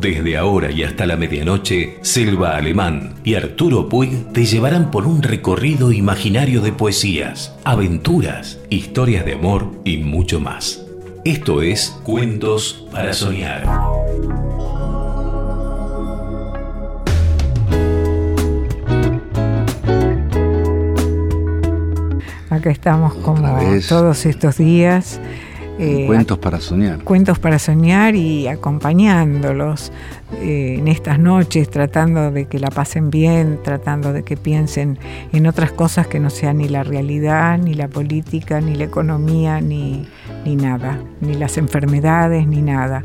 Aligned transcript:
Desde 0.00 0.36
ahora 0.36 0.70
y 0.72 0.82
hasta 0.82 1.06
la 1.06 1.16
medianoche, 1.16 1.98
Selva 2.02 2.56
Alemán 2.56 3.14
y 3.22 3.34
Arturo 3.34 3.88
Puig 3.88 4.32
te 4.32 4.44
llevarán 4.44 4.90
por 4.90 5.06
un 5.06 5.22
recorrido 5.22 5.92
imaginario 5.92 6.60
de 6.60 6.72
poesías, 6.72 7.54
aventuras, 7.62 8.58
historias 8.68 9.24
de 9.24 9.34
amor 9.34 9.70
y 9.84 9.98
mucho 9.98 10.40
más. 10.40 10.84
Esto 11.24 11.62
es 11.62 11.90
Cuentos 12.02 12.88
para 12.90 13.12
Soñar. 13.12 13.62
Acá 22.50 22.70
estamos 22.70 23.14
como 23.14 23.58
todos 23.88 24.26
estos 24.26 24.58
días 24.58 25.20
eh, 25.78 26.04
cuentos 26.06 26.38
para 26.38 26.60
soñar. 26.60 27.02
Cuentos 27.02 27.38
para 27.38 27.58
soñar 27.58 28.14
y 28.14 28.46
acompañándolos 28.46 29.92
eh, 30.40 30.76
en 30.78 30.88
estas 30.88 31.18
noches, 31.18 31.70
tratando 31.70 32.30
de 32.30 32.46
que 32.46 32.58
la 32.58 32.68
pasen 32.68 33.10
bien, 33.10 33.58
tratando 33.62 34.12
de 34.12 34.22
que 34.22 34.36
piensen 34.36 34.98
en 35.32 35.46
otras 35.46 35.72
cosas 35.72 36.06
que 36.06 36.20
no 36.20 36.30
sean 36.30 36.58
ni 36.58 36.68
la 36.68 36.84
realidad, 36.84 37.58
ni 37.58 37.74
la 37.74 37.88
política, 37.88 38.60
ni 38.60 38.74
la 38.74 38.84
economía, 38.84 39.60
ni, 39.60 40.06
ni 40.44 40.56
nada, 40.56 40.98
ni 41.20 41.34
las 41.34 41.56
enfermedades, 41.56 42.46
ni 42.46 42.62
nada. 42.62 43.04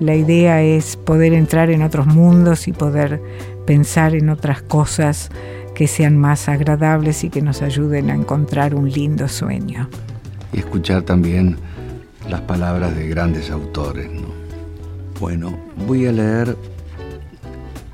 La 0.00 0.16
idea 0.16 0.62
es 0.62 0.96
poder 0.96 1.32
entrar 1.32 1.70
en 1.70 1.82
otros 1.82 2.06
mundos 2.06 2.66
y 2.66 2.72
poder 2.72 3.22
pensar 3.66 4.16
en 4.16 4.30
otras 4.30 4.60
cosas 4.60 5.30
que 5.74 5.86
sean 5.86 6.18
más 6.18 6.48
agradables 6.48 7.22
y 7.24 7.30
que 7.30 7.42
nos 7.42 7.62
ayuden 7.62 8.10
a 8.10 8.14
encontrar 8.14 8.74
un 8.74 8.90
lindo 8.90 9.28
sueño. 9.28 9.88
Y 10.52 10.58
escuchar 10.58 11.02
también 11.02 11.56
las 12.28 12.40
palabras 12.42 12.94
de 12.96 13.08
grandes 13.08 13.50
autores. 13.50 14.10
¿no? 14.10 14.28
Bueno, 15.20 15.58
voy 15.86 16.06
a 16.06 16.12
leer 16.12 16.56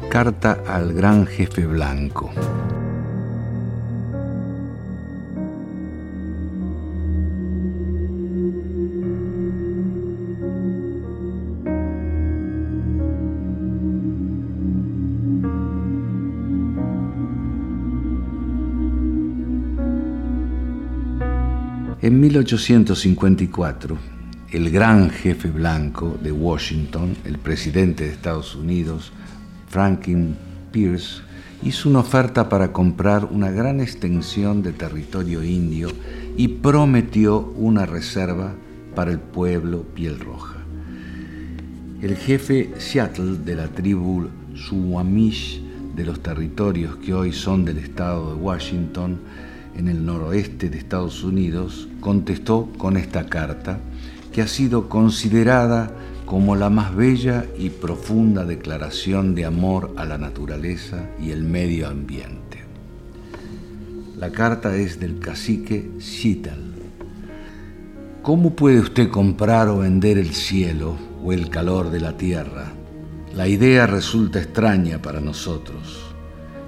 Carta 0.08 0.62
al 0.66 0.92
Gran 0.94 1.26
Jefe 1.26 1.66
Blanco. 1.66 2.30
En 22.00 22.20
1854, 22.20 24.17
el 24.50 24.70
gran 24.70 25.10
jefe 25.10 25.50
blanco 25.50 26.16
de 26.22 26.32
Washington, 26.32 27.14
el 27.26 27.36
presidente 27.38 28.04
de 28.04 28.12
Estados 28.12 28.54
Unidos, 28.54 29.12
Franklin 29.68 30.36
Pierce, 30.72 31.20
hizo 31.62 31.90
una 31.90 31.98
oferta 31.98 32.48
para 32.48 32.72
comprar 32.72 33.26
una 33.26 33.50
gran 33.50 33.80
extensión 33.80 34.62
de 34.62 34.72
territorio 34.72 35.42
indio 35.44 35.90
y 36.38 36.48
prometió 36.48 37.40
una 37.56 37.84
reserva 37.84 38.54
para 38.94 39.10
el 39.10 39.18
pueblo 39.18 39.82
piel 39.82 40.18
roja. 40.18 40.56
El 42.00 42.16
jefe 42.16 42.70
Seattle 42.78 43.38
de 43.44 43.54
la 43.54 43.68
tribu 43.68 44.28
Suwamish 44.54 45.60
de 45.94 46.06
los 46.06 46.22
territorios 46.22 46.96
que 46.96 47.12
hoy 47.12 47.32
son 47.32 47.66
del 47.66 47.78
estado 47.78 48.34
de 48.34 48.40
Washington, 48.40 49.18
en 49.76 49.88
el 49.88 50.06
noroeste 50.06 50.70
de 50.70 50.78
Estados 50.78 51.22
Unidos, 51.22 51.88
contestó 52.00 52.70
con 52.78 52.96
esta 52.96 53.26
carta 53.26 53.78
que 54.32 54.42
ha 54.42 54.48
sido 54.48 54.88
considerada 54.88 55.90
como 56.26 56.56
la 56.56 56.68
más 56.68 56.94
bella 56.94 57.46
y 57.58 57.70
profunda 57.70 58.44
declaración 58.44 59.34
de 59.34 59.46
amor 59.46 59.94
a 59.96 60.04
la 60.04 60.18
naturaleza 60.18 61.08
y 61.18 61.30
el 61.30 61.42
medio 61.42 61.88
ambiente. 61.88 62.64
La 64.18 64.30
carta 64.30 64.76
es 64.76 65.00
del 65.00 65.20
cacique 65.20 65.90
Cital. 66.00 66.74
¿Cómo 68.20 68.54
puede 68.54 68.80
usted 68.80 69.08
comprar 69.08 69.68
o 69.68 69.78
vender 69.78 70.18
el 70.18 70.34
cielo 70.34 70.96
o 71.24 71.32
el 71.32 71.48
calor 71.48 71.90
de 71.90 72.00
la 72.00 72.16
tierra? 72.16 72.72
La 73.34 73.46
idea 73.46 73.86
resulta 73.86 74.38
extraña 74.40 75.00
para 75.00 75.20
nosotros. 75.20 76.12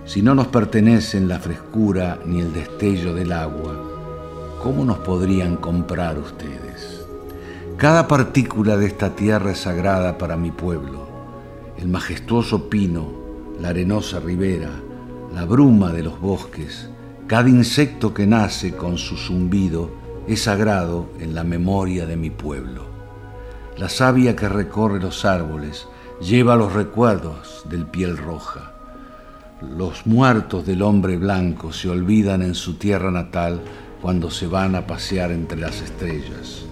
Si 0.06 0.22
no 0.22 0.34
nos 0.34 0.46
pertenecen 0.46 1.28
la 1.28 1.38
frescura 1.38 2.18
ni 2.24 2.40
el 2.40 2.52
destello 2.52 3.14
del 3.14 3.32
agua, 3.32 3.76
¿cómo 4.62 4.84
nos 4.84 4.98
podrían 4.98 5.56
comprar 5.56 6.18
ustedes? 6.18 6.69
Cada 7.80 8.06
partícula 8.06 8.76
de 8.76 8.84
esta 8.84 9.16
tierra 9.16 9.52
es 9.52 9.60
sagrada 9.60 10.18
para 10.18 10.36
mi 10.36 10.50
pueblo. 10.50 11.08
El 11.78 11.88
majestuoso 11.88 12.68
pino, 12.68 13.10
la 13.58 13.70
arenosa 13.70 14.20
ribera, 14.20 14.68
la 15.32 15.46
bruma 15.46 15.90
de 15.90 16.02
los 16.02 16.20
bosques, 16.20 16.90
cada 17.26 17.48
insecto 17.48 18.12
que 18.12 18.26
nace 18.26 18.76
con 18.76 18.98
su 18.98 19.16
zumbido 19.16 19.90
es 20.28 20.42
sagrado 20.42 21.08
en 21.20 21.34
la 21.34 21.42
memoria 21.42 22.04
de 22.04 22.18
mi 22.18 22.28
pueblo. 22.28 22.84
La 23.78 23.88
savia 23.88 24.36
que 24.36 24.50
recorre 24.50 25.00
los 25.00 25.24
árboles 25.24 25.88
lleva 26.20 26.56
los 26.56 26.74
recuerdos 26.74 27.62
del 27.70 27.86
piel 27.86 28.18
roja. 28.18 28.74
Los 29.62 30.06
muertos 30.06 30.66
del 30.66 30.82
hombre 30.82 31.16
blanco 31.16 31.72
se 31.72 31.88
olvidan 31.88 32.42
en 32.42 32.54
su 32.54 32.74
tierra 32.74 33.10
natal 33.10 33.62
cuando 34.02 34.30
se 34.30 34.46
van 34.46 34.74
a 34.74 34.86
pasear 34.86 35.30
entre 35.30 35.58
las 35.58 35.80
estrellas. 35.80 36.66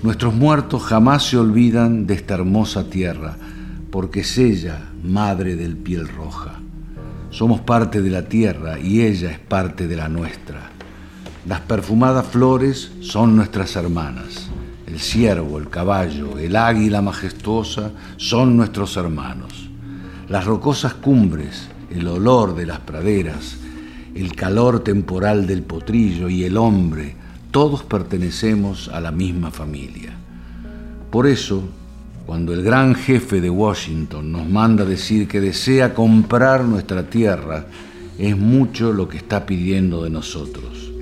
Nuestros 0.00 0.32
muertos 0.32 0.84
jamás 0.84 1.24
se 1.24 1.36
olvidan 1.36 2.06
de 2.06 2.14
esta 2.14 2.34
hermosa 2.34 2.88
tierra, 2.88 3.36
porque 3.90 4.20
es 4.20 4.38
ella, 4.38 4.90
madre 5.02 5.56
del 5.56 5.76
piel 5.76 6.06
roja. 6.06 6.60
Somos 7.30 7.60
parte 7.62 8.00
de 8.00 8.08
la 8.08 8.28
tierra 8.28 8.78
y 8.78 9.02
ella 9.02 9.32
es 9.32 9.40
parte 9.40 9.88
de 9.88 9.96
la 9.96 10.08
nuestra. 10.08 10.70
Las 11.48 11.62
perfumadas 11.62 12.28
flores 12.28 12.92
son 13.00 13.34
nuestras 13.34 13.74
hermanas. 13.74 14.48
El 14.86 15.00
ciervo, 15.00 15.58
el 15.58 15.68
caballo, 15.68 16.38
el 16.38 16.54
águila 16.54 17.02
majestuosa 17.02 17.90
son 18.18 18.56
nuestros 18.56 18.96
hermanos. 18.96 19.68
Las 20.28 20.44
rocosas 20.44 20.94
cumbres, 20.94 21.66
el 21.90 22.06
olor 22.06 22.54
de 22.54 22.66
las 22.66 22.78
praderas, 22.78 23.56
el 24.14 24.36
calor 24.36 24.84
temporal 24.84 25.48
del 25.48 25.62
potrillo 25.62 26.28
y 26.28 26.44
el 26.44 26.56
hombre, 26.56 27.16
todos 27.50 27.82
pertenecemos 27.82 28.88
a 28.88 29.00
la 29.00 29.10
misma 29.10 29.50
familia. 29.50 30.12
Por 31.10 31.26
eso, 31.26 31.62
cuando 32.26 32.52
el 32.52 32.62
gran 32.62 32.94
jefe 32.94 33.40
de 33.40 33.48
Washington 33.48 34.30
nos 34.30 34.46
manda 34.46 34.84
decir 34.84 35.26
que 35.26 35.40
desea 35.40 35.94
comprar 35.94 36.64
nuestra 36.64 37.08
tierra, 37.08 37.66
es 38.18 38.36
mucho 38.36 38.92
lo 38.92 39.08
que 39.08 39.16
está 39.16 39.46
pidiendo 39.46 40.04
de 40.04 40.10
nosotros. 40.10 40.92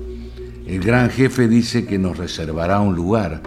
El 0.65 0.79
gran 0.81 1.09
jefe 1.09 1.49
dice 1.49 1.85
que 1.85 1.97
nos 1.99 2.17
reservará 2.17 2.79
un 2.79 2.95
lugar, 2.95 3.41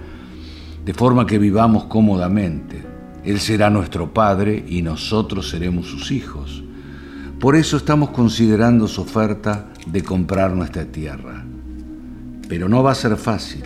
de 0.85 0.93
forma 0.93 1.27
que 1.27 1.39
vivamos 1.39 1.85
cómodamente. 1.85 2.83
Él 3.25 3.41
será 3.41 3.71
nuestro 3.71 4.13
padre 4.13 4.65
y 4.69 4.83
nosotros 4.83 5.49
seremos 5.49 5.87
sus 5.87 6.11
hijos. 6.11 6.63
Por 7.39 7.57
eso 7.57 7.79
estamos 7.79 8.11
considerando 8.11 8.87
su 8.89 9.01
oferta 9.01 9.71
de 9.87 10.03
comprar 10.03 10.53
nuestra 10.53 10.85
tierra. 10.85 11.47
Pero 12.51 12.69
no 12.69 12.83
va 12.83 12.93
a 12.93 12.95
ser 12.95 13.17
fácil, 13.17 13.65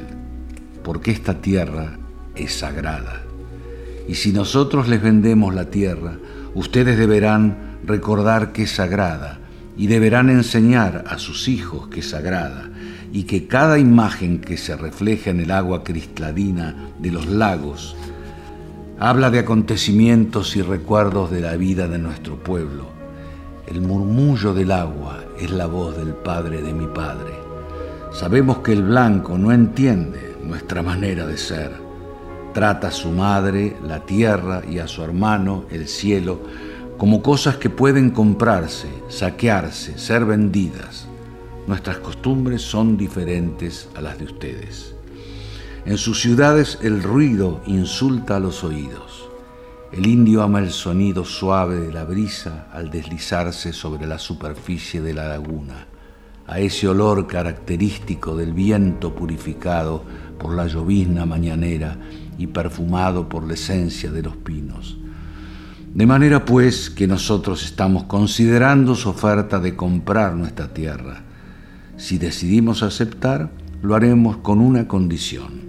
porque 0.84 1.10
esta 1.10 1.40
tierra 1.40 1.98
es 2.36 2.54
sagrada. 2.54 3.24
Y 4.06 4.14
si 4.14 4.32
nosotros 4.32 4.86
les 4.86 5.02
vendemos 5.02 5.52
la 5.52 5.70
tierra, 5.70 6.18
ustedes 6.54 6.96
deberán 6.96 7.78
recordar 7.84 8.52
que 8.52 8.62
es 8.62 8.70
sagrada 8.70 9.40
y 9.76 9.88
deberán 9.88 10.30
enseñar 10.30 11.04
a 11.08 11.18
sus 11.18 11.48
hijos 11.48 11.88
que 11.88 11.98
es 11.98 12.10
sagrada 12.10 12.70
y 13.12 13.24
que 13.24 13.48
cada 13.48 13.80
imagen 13.80 14.38
que 14.38 14.56
se 14.56 14.76
refleja 14.76 15.30
en 15.30 15.40
el 15.40 15.50
agua 15.50 15.82
cristalina 15.82 16.76
de 17.00 17.10
los 17.10 17.26
lagos 17.26 17.96
habla 19.00 19.30
de 19.30 19.40
acontecimientos 19.40 20.54
y 20.54 20.62
recuerdos 20.62 21.32
de 21.32 21.40
la 21.40 21.56
vida 21.56 21.88
de 21.88 21.98
nuestro 21.98 22.36
pueblo 22.36 22.94
el 23.66 23.80
murmullo 23.80 24.52
del 24.52 24.70
agua 24.72 25.24
es 25.40 25.50
la 25.50 25.66
voz 25.66 25.96
del 25.96 26.12
Padre 26.14 26.60
de 26.60 26.74
mi 26.74 26.86
Padre. 26.86 27.43
Sabemos 28.14 28.58
que 28.58 28.72
el 28.72 28.84
blanco 28.84 29.36
no 29.36 29.50
entiende 29.50 30.36
nuestra 30.44 30.84
manera 30.84 31.26
de 31.26 31.36
ser. 31.36 31.72
Trata 32.52 32.86
a 32.86 32.92
su 32.92 33.10
madre, 33.10 33.76
la 33.82 34.06
tierra, 34.06 34.62
y 34.70 34.78
a 34.78 34.86
su 34.86 35.02
hermano, 35.02 35.64
el 35.68 35.88
cielo, 35.88 36.38
como 36.96 37.22
cosas 37.22 37.56
que 37.56 37.70
pueden 37.70 38.10
comprarse, 38.10 38.86
saquearse, 39.08 39.98
ser 39.98 40.24
vendidas. 40.26 41.08
Nuestras 41.66 41.98
costumbres 41.98 42.62
son 42.62 42.96
diferentes 42.96 43.88
a 43.96 44.00
las 44.00 44.16
de 44.16 44.26
ustedes. 44.26 44.94
En 45.84 45.98
sus 45.98 46.20
ciudades 46.20 46.78
el 46.82 47.02
ruido 47.02 47.62
insulta 47.66 48.36
a 48.36 48.40
los 48.40 48.62
oídos. 48.62 49.28
El 49.90 50.06
indio 50.06 50.44
ama 50.44 50.60
el 50.60 50.70
sonido 50.70 51.24
suave 51.24 51.80
de 51.80 51.92
la 51.92 52.04
brisa 52.04 52.68
al 52.72 52.92
deslizarse 52.92 53.72
sobre 53.72 54.06
la 54.06 54.20
superficie 54.20 55.00
de 55.00 55.14
la 55.14 55.26
laguna, 55.26 55.88
a 56.46 56.60
ese 56.60 56.88
olor 56.88 57.26
característico 57.26 58.36
del 58.36 58.52
viento 58.52 59.14
purificado 59.14 60.04
por 60.38 60.54
la 60.54 60.66
llovizna 60.66 61.24
mañanera 61.24 61.96
y 62.38 62.48
perfumado 62.48 63.28
por 63.28 63.46
la 63.46 63.54
esencia 63.54 64.10
de 64.10 64.22
los 64.22 64.36
pinos. 64.36 64.98
De 65.94 66.06
manera 66.06 66.44
pues 66.44 66.90
que 66.90 67.06
nosotros 67.06 67.64
estamos 67.64 68.04
considerando 68.04 68.94
su 68.96 69.10
oferta 69.10 69.60
de 69.60 69.76
comprar 69.76 70.34
nuestra 70.34 70.74
tierra. 70.74 71.22
Si 71.96 72.18
decidimos 72.18 72.82
aceptar, 72.82 73.52
lo 73.80 73.94
haremos 73.94 74.38
con 74.38 74.60
una 74.60 74.88
condición. 74.88 75.62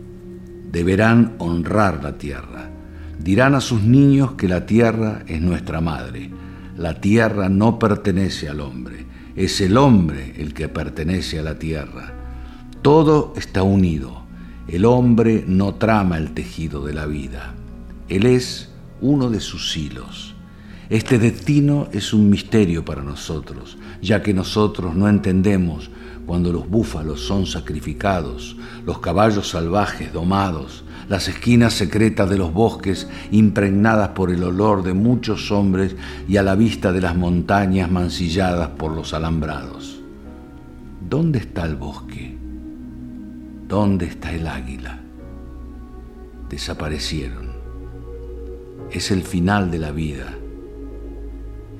Deberán 0.71 1.36
honrar 1.38 2.04
la 2.04 2.18
tierra. 2.18 2.71
Dirán 3.19 3.54
a 3.54 3.62
sus 3.62 3.83
niños 3.83 4.31
que 4.31 4.48
la 4.48 4.66
tierra 4.66 5.21
es 5.28 5.42
nuestra 5.42 5.80
madre. 5.80 6.31
La 6.75 7.00
tierra 7.00 7.48
no 7.48 7.78
pertenece 7.78 8.50
al 8.50 8.62
hombre, 8.62 9.06
es 9.35 9.59
el 9.59 9.75
hombre 9.77 10.33
el 10.37 10.53
que 10.53 10.69
pertenece 10.69 11.39
a 11.39 11.43
la 11.43 11.59
tierra. 11.59 12.13
Todo 12.81 13.33
está 13.35 13.63
unido. 13.63 14.23
El 14.67 14.85
hombre 14.85 15.43
no 15.45 15.75
trama 15.75 16.17
el 16.17 16.33
tejido 16.33 16.85
de 16.85 16.93
la 16.93 17.05
vida. 17.05 17.53
Él 18.07 18.25
es 18.25 18.69
uno 19.01 19.29
de 19.29 19.41
sus 19.41 19.75
hilos. 19.75 20.35
Este 20.89 21.19
destino 21.19 21.89
es 21.91 22.13
un 22.13 22.29
misterio 22.29 22.85
para 22.85 23.03
nosotros, 23.03 23.77
ya 24.01 24.21
que 24.21 24.33
nosotros 24.33 24.95
no 24.95 25.09
entendemos 25.09 25.89
cuando 26.25 26.53
los 26.53 26.69
búfalos 26.69 27.21
son 27.21 27.45
sacrificados, 27.45 28.55
los 28.85 28.99
caballos 28.99 29.49
salvajes 29.49 30.13
domados, 30.13 30.84
las 31.10 31.28
esquinas 31.28 31.74
secretas 31.74 32.30
de 32.30 32.38
los 32.38 32.54
bosques 32.54 33.07
impregnadas 33.31 34.10
por 34.10 34.31
el 34.31 34.44
olor 34.44 34.84
de 34.84 34.94
muchos 34.94 35.52
hombres 35.52 35.96
y 36.28 36.38
a 36.38 36.44
la 36.44 36.56
vista 36.56 36.92
de 36.92 37.02
las 37.02 37.16
montañas 37.16 37.92
mancilladas 37.92 38.69
por 38.69 38.92
los 38.92 39.13
alambrados. 39.13 40.02
¿Dónde 41.07 41.40
está 41.40 41.66
el 41.66 41.75
bosque? 41.75 42.38
¿Dónde 43.68 44.06
está 44.06 44.31
el 44.31 44.48
águila? 44.48 45.00
Desaparecieron 46.50 47.56
es 48.92 49.12
el 49.12 49.24
final 49.24 49.72
de 49.72 49.80
la 49.80 49.92
vida, 49.92 50.34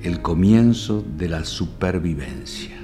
el 0.02 0.20
comienzo 0.22 1.04
de 1.16 1.28
la 1.28 1.44
supervivencia. 1.44 2.76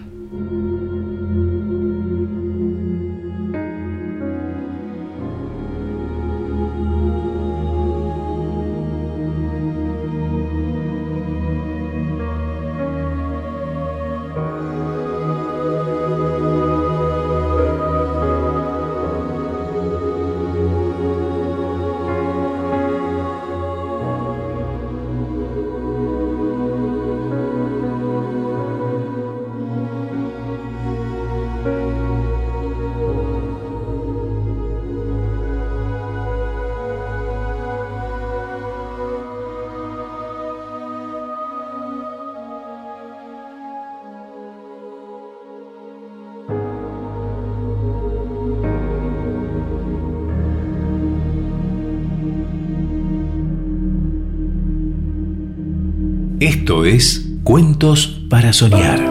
Es 56.85 57.29
Cuentos 57.45 58.27
para 58.29 58.53
Soñar. 58.53 59.02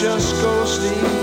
just 0.00 0.32
go 0.40 0.64
sleep. 0.64 1.19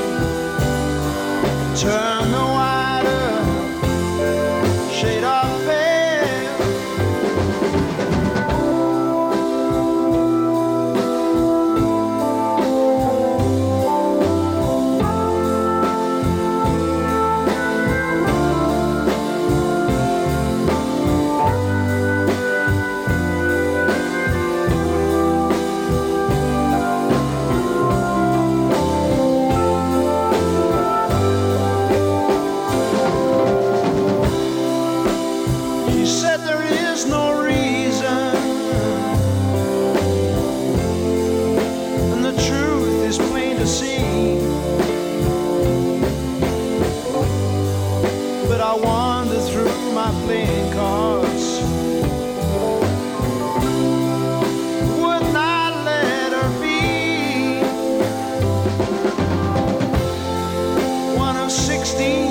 16. 61.87 62.26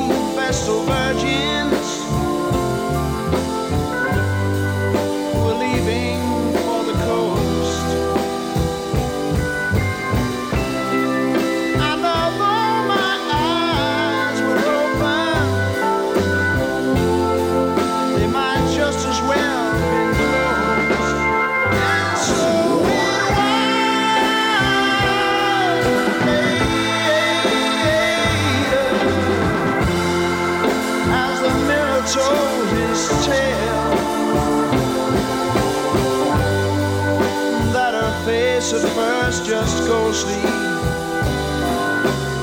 go 39.86 40.10
sleep 40.10 40.42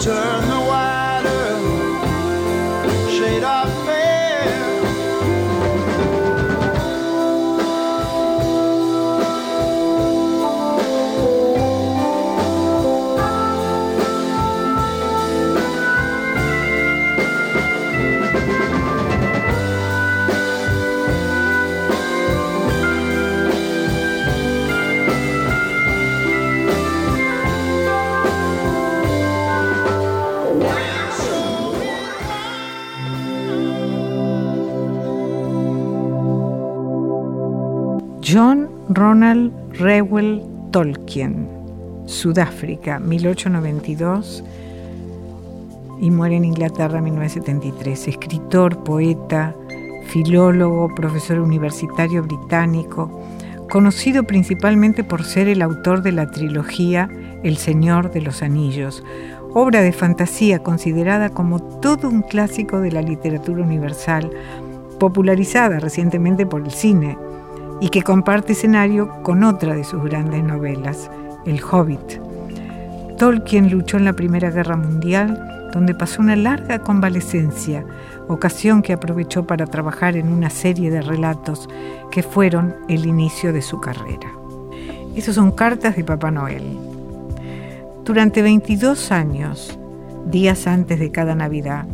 Turn. 0.02 0.33
John 38.34 38.68
Ronald 38.90 39.52
Reuel 39.74 40.42
Tolkien, 40.72 41.48
Sudáfrica, 42.08 42.98
1892 42.98 44.44
y 46.02 46.10
muere 46.10 46.38
en 46.38 46.46
Inglaterra 46.46 46.98
en 46.98 47.04
1973. 47.04 48.08
Escritor, 48.08 48.84
poeta, 48.84 49.56
filólogo, 50.08 50.96
profesor 50.96 51.38
universitario 51.38 52.24
británico, 52.24 53.22
conocido 53.70 54.24
principalmente 54.24 55.04
por 55.04 55.24
ser 55.24 55.48
el 55.48 55.62
autor 55.62 56.02
de 56.02 56.14
la 56.14 56.32
trilogía 56.32 57.10
El 57.44 57.58
Señor 57.58 58.12
de 58.12 58.22
los 58.22 58.42
Anillos, 58.42 59.04
obra 59.54 59.82
de 59.82 59.94
fantasía 59.94 60.64
considerada 60.64 61.30
como 61.30 61.62
todo 61.62 62.10
un 62.10 62.24
clásico 62.24 62.80
de 62.80 62.94
la 62.94 63.04
literatura 63.04 63.62
universal, 63.62 64.32
popularizada 64.98 65.80
recientemente 65.80 66.48
por 66.48 66.62
el 66.62 66.72
cine 66.72 67.16
y 67.82 67.90
que 67.90 68.02
comparte 68.02 68.54
escenario 68.54 69.10
con 69.24 69.44
otra 69.44 69.76
de 69.76 69.84
sus 69.84 70.04
grandes 70.04 70.44
novelas, 70.44 71.10
El 71.46 71.62
Hobbit. 71.64 72.20
Tolkien 73.18 73.70
luchó 73.70 73.98
en 73.98 74.06
la 74.06 74.14
Primera 74.14 74.50
Guerra 74.50 74.76
Mundial, 74.76 75.70
donde 75.74 75.96
pasó 75.96 76.22
una 76.22 76.36
larga 76.36 76.80
convalecencia, 76.80 77.86
ocasión 78.28 78.82
que 78.82 78.94
aprovechó 78.94 79.46
para 79.46 79.66
trabajar 79.66 80.16
en 80.16 80.30
una 80.30 80.50
serie 80.50 80.90
de 80.90 81.02
relatos 81.02 81.70
que 82.12 82.24
fueron 82.24 82.76
el 82.88 83.06
inicio 83.06 83.54
de 83.54 83.62
su 83.62 83.80
carrera. 83.80 84.32
Esas 85.16 85.36
son 85.36 85.52
cartas 85.52 85.96
de 85.96 86.04
Papá 86.04 86.32
Noel. 86.32 86.64
Durante 88.04 88.42
22 88.42 89.12
años, 89.12 89.78
días 90.26 90.68
antes 90.68 91.00
de 91.00 91.12
cada 91.12 91.36
Navidad, 91.36 91.86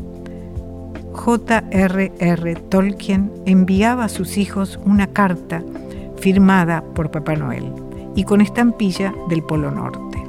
J.R.R. 1.20 2.56
Tolkien 2.70 3.30
enviaba 3.46 4.06
a 4.06 4.10
sus 4.10 4.38
hijos 4.38 4.80
una 4.86 5.06
carta 5.08 5.62
firmada 6.18 6.82
por 6.96 7.12
Papá 7.12 7.36
Noel 7.36 7.74
y 8.16 8.24
con 8.24 8.40
estampilla 8.40 9.14
del 9.28 9.44
Polo 9.44 9.70
Norte. 9.70 10.24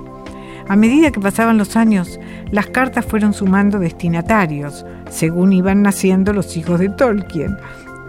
A 0.68 0.74
medida 0.74 1.12
que 1.12 1.20
pasaban 1.20 1.58
los 1.58 1.76
años, 1.76 2.18
las 2.50 2.66
cartas 2.66 3.06
fueron 3.06 3.34
sumando 3.34 3.78
destinatarios, 3.78 4.84
según 5.08 5.52
iban 5.52 5.82
naciendo 5.82 6.32
los 6.32 6.56
hijos 6.56 6.80
de 6.80 6.88
Tolkien, 6.88 7.56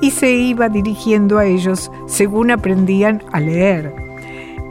y 0.02 0.10
se 0.10 0.32
iba 0.32 0.68
dirigiendo 0.68 1.38
a 1.38 1.46
ellos 1.46 1.92
según 2.08 2.50
aprendían 2.50 3.22
a 3.32 3.40
leer. 3.40 3.94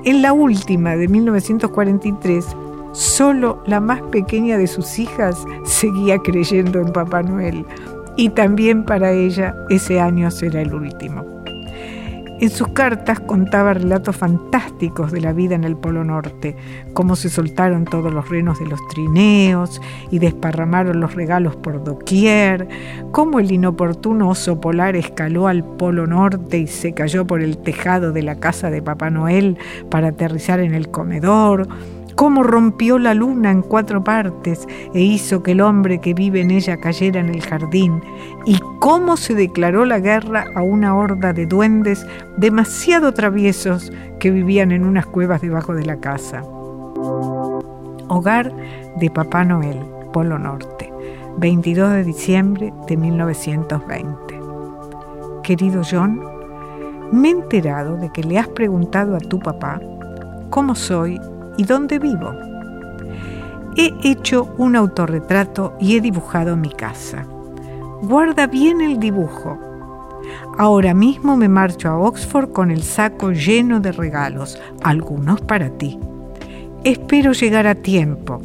En 0.04 0.20
la 0.20 0.32
última 0.32 0.96
de 0.96 1.06
1943, 1.06 2.44
solo 2.90 3.62
la 3.66 3.78
más 3.78 4.02
pequeña 4.10 4.58
de 4.58 4.66
sus 4.66 4.98
hijas 4.98 5.44
seguía 5.64 6.18
creyendo 6.18 6.80
en 6.80 6.92
Papá 6.92 7.22
Noel, 7.22 7.64
y 8.20 8.28
también 8.28 8.84
para 8.84 9.12
ella 9.12 9.54
ese 9.70 9.98
año 9.98 10.30
será 10.30 10.60
el 10.60 10.74
último. 10.74 11.24
En 12.38 12.50
sus 12.50 12.68
cartas 12.68 13.18
contaba 13.18 13.72
relatos 13.72 14.14
fantásticos 14.14 15.10
de 15.10 15.22
la 15.22 15.32
vida 15.32 15.54
en 15.54 15.64
el 15.64 15.74
Polo 15.74 16.04
Norte, 16.04 16.54
cómo 16.92 17.16
se 17.16 17.30
soltaron 17.30 17.86
todos 17.86 18.12
los 18.12 18.28
renos 18.28 18.58
de 18.58 18.66
los 18.66 18.80
trineos 18.88 19.80
y 20.10 20.18
desparramaron 20.18 21.00
los 21.00 21.14
regalos 21.14 21.56
por 21.56 21.82
doquier, 21.82 22.68
cómo 23.10 23.40
el 23.40 23.52
inoportuno 23.52 24.28
oso 24.28 24.60
polar 24.60 24.96
escaló 24.96 25.48
al 25.48 25.64
Polo 25.64 26.06
Norte 26.06 26.58
y 26.58 26.66
se 26.66 26.92
cayó 26.92 27.26
por 27.26 27.40
el 27.40 27.56
tejado 27.56 28.12
de 28.12 28.22
la 28.22 28.34
casa 28.34 28.68
de 28.68 28.82
Papá 28.82 29.08
Noel 29.08 29.56
para 29.90 30.08
aterrizar 30.08 30.60
en 30.60 30.74
el 30.74 30.90
comedor, 30.90 31.68
cómo 32.20 32.42
rompió 32.42 32.98
la 32.98 33.14
luna 33.14 33.50
en 33.50 33.62
cuatro 33.62 34.04
partes 34.04 34.68
e 34.92 35.00
hizo 35.00 35.42
que 35.42 35.52
el 35.52 35.62
hombre 35.62 36.02
que 36.02 36.12
vive 36.12 36.42
en 36.42 36.50
ella 36.50 36.76
cayera 36.76 37.18
en 37.18 37.30
el 37.30 37.40
jardín, 37.40 38.02
y 38.44 38.58
cómo 38.78 39.16
se 39.16 39.34
declaró 39.34 39.86
la 39.86 40.00
guerra 40.00 40.44
a 40.54 40.60
una 40.60 40.94
horda 40.94 41.32
de 41.32 41.46
duendes 41.46 42.06
demasiado 42.36 43.14
traviesos 43.14 43.90
que 44.18 44.30
vivían 44.30 44.70
en 44.70 44.84
unas 44.84 45.06
cuevas 45.06 45.40
debajo 45.40 45.72
de 45.72 45.86
la 45.86 45.96
casa. 45.96 46.42
Hogar 48.08 48.52
de 48.96 49.08
Papá 49.08 49.42
Noel, 49.46 49.78
Polo 50.12 50.38
Norte, 50.38 50.92
22 51.38 51.90
de 51.90 52.04
diciembre 52.04 52.74
de 52.86 52.98
1920. 52.98 54.40
Querido 55.42 55.80
John, 55.90 56.20
me 57.12 57.28
he 57.28 57.30
enterado 57.30 57.96
de 57.96 58.12
que 58.12 58.22
le 58.22 58.38
has 58.38 58.48
preguntado 58.48 59.16
a 59.16 59.20
tu 59.20 59.38
papá 59.38 59.80
cómo 60.50 60.74
soy 60.74 61.18
y 61.56 61.64
dónde 61.64 61.98
vivo. 61.98 62.34
He 63.76 63.92
hecho 64.02 64.52
un 64.58 64.76
autorretrato 64.76 65.74
y 65.80 65.96
he 65.96 66.00
dibujado 66.00 66.56
mi 66.56 66.70
casa. 66.70 67.24
Guarda 68.02 68.46
bien 68.46 68.80
el 68.80 68.98
dibujo. 68.98 69.58
Ahora 70.58 70.94
mismo 70.94 71.36
me 71.36 71.48
marcho 71.48 71.88
a 71.88 71.98
Oxford 71.98 72.52
con 72.52 72.70
el 72.70 72.82
saco 72.82 73.32
lleno 73.32 73.80
de 73.80 73.92
regalos, 73.92 74.58
algunos 74.82 75.40
para 75.40 75.70
ti. 75.70 75.98
Espero 76.84 77.32
llegar 77.32 77.66
a 77.66 77.74
tiempo. 77.74 78.40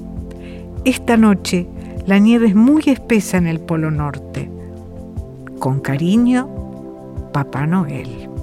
Esta 0.83 1.17
noche 1.17 1.67
la 2.05 2.19
nieve 2.19 2.47
es 2.47 2.55
muy 2.55 2.83
espesa 2.85 3.37
en 3.37 3.47
el 3.47 3.59
Polo 3.59 3.89
Norte. 3.89 4.49
Con 5.59 5.79
cariño, 5.79 6.47
Papá 7.33 7.65
Noel. 7.65 8.34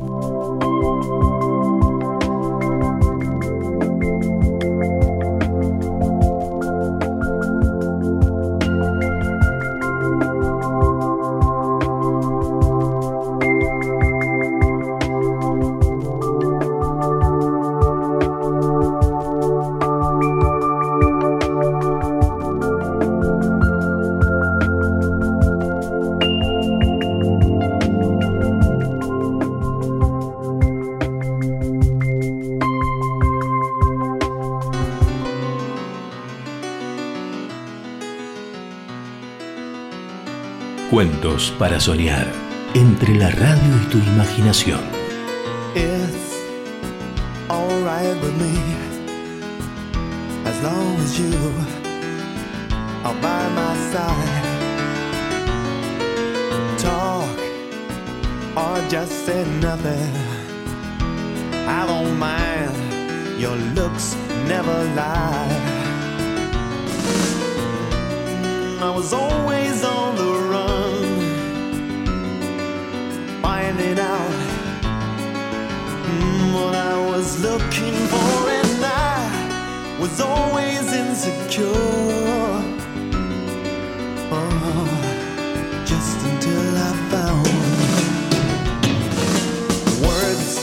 Para 41.32 41.80
soñar 41.80 42.30
entre 42.74 43.14
la 43.14 43.30
radio 43.30 43.76
y 43.82 43.86
tu 43.86 43.96
imaginación. 43.96 44.80
It's 45.74 46.36
alright 47.48 48.20
with 48.20 48.36
me 48.36 48.52
as 50.44 50.62
long 50.62 50.94
as 51.00 51.18
you 51.18 51.32
are 53.02 53.14
by 53.22 53.48
my 53.54 53.74
side. 53.92 54.44
Talk 56.76 57.38
or 58.54 58.88
just 58.90 59.24
say 59.24 59.46
nothing. 59.62 60.14
I 61.66 61.86
don't 61.86 62.18
mind. 62.18 63.40
Your 63.40 63.56
looks 63.74 64.16
never 64.46 64.84
lie. 64.94 65.48
I 68.82 68.90
was 68.94 69.14
always 69.14 69.82
on 69.82 70.16
the 70.16 70.41
finding 73.73 73.99
out 73.99 74.31
mm, 76.05 76.55
what 76.55 76.75
I 76.75 77.11
was 77.11 77.43
looking 77.43 77.95
for, 78.09 78.50
and 78.50 78.85
I 78.85 79.97
was 79.99 80.21
always 80.21 80.93
insecure. 80.93 81.73
Oh, 84.35 84.88
just 85.87 86.19
until 86.26 86.76
I 86.76 86.93
found 87.12 87.47
words 90.05 90.59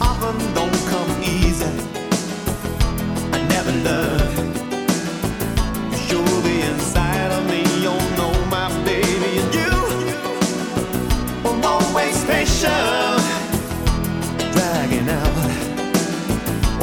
often 0.00 0.54
don't 0.54 0.80
come 0.88 1.22
easy. 1.22 1.94
frustration 3.74 4.23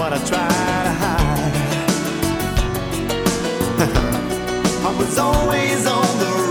what 0.01 0.13
I 0.13 0.17
try 0.17 0.47
to 0.87 0.93
hide. 1.03 1.53
I 4.87 4.91
was 4.97 5.15
always 5.19 5.85
on 5.85 6.17
the 6.17 6.31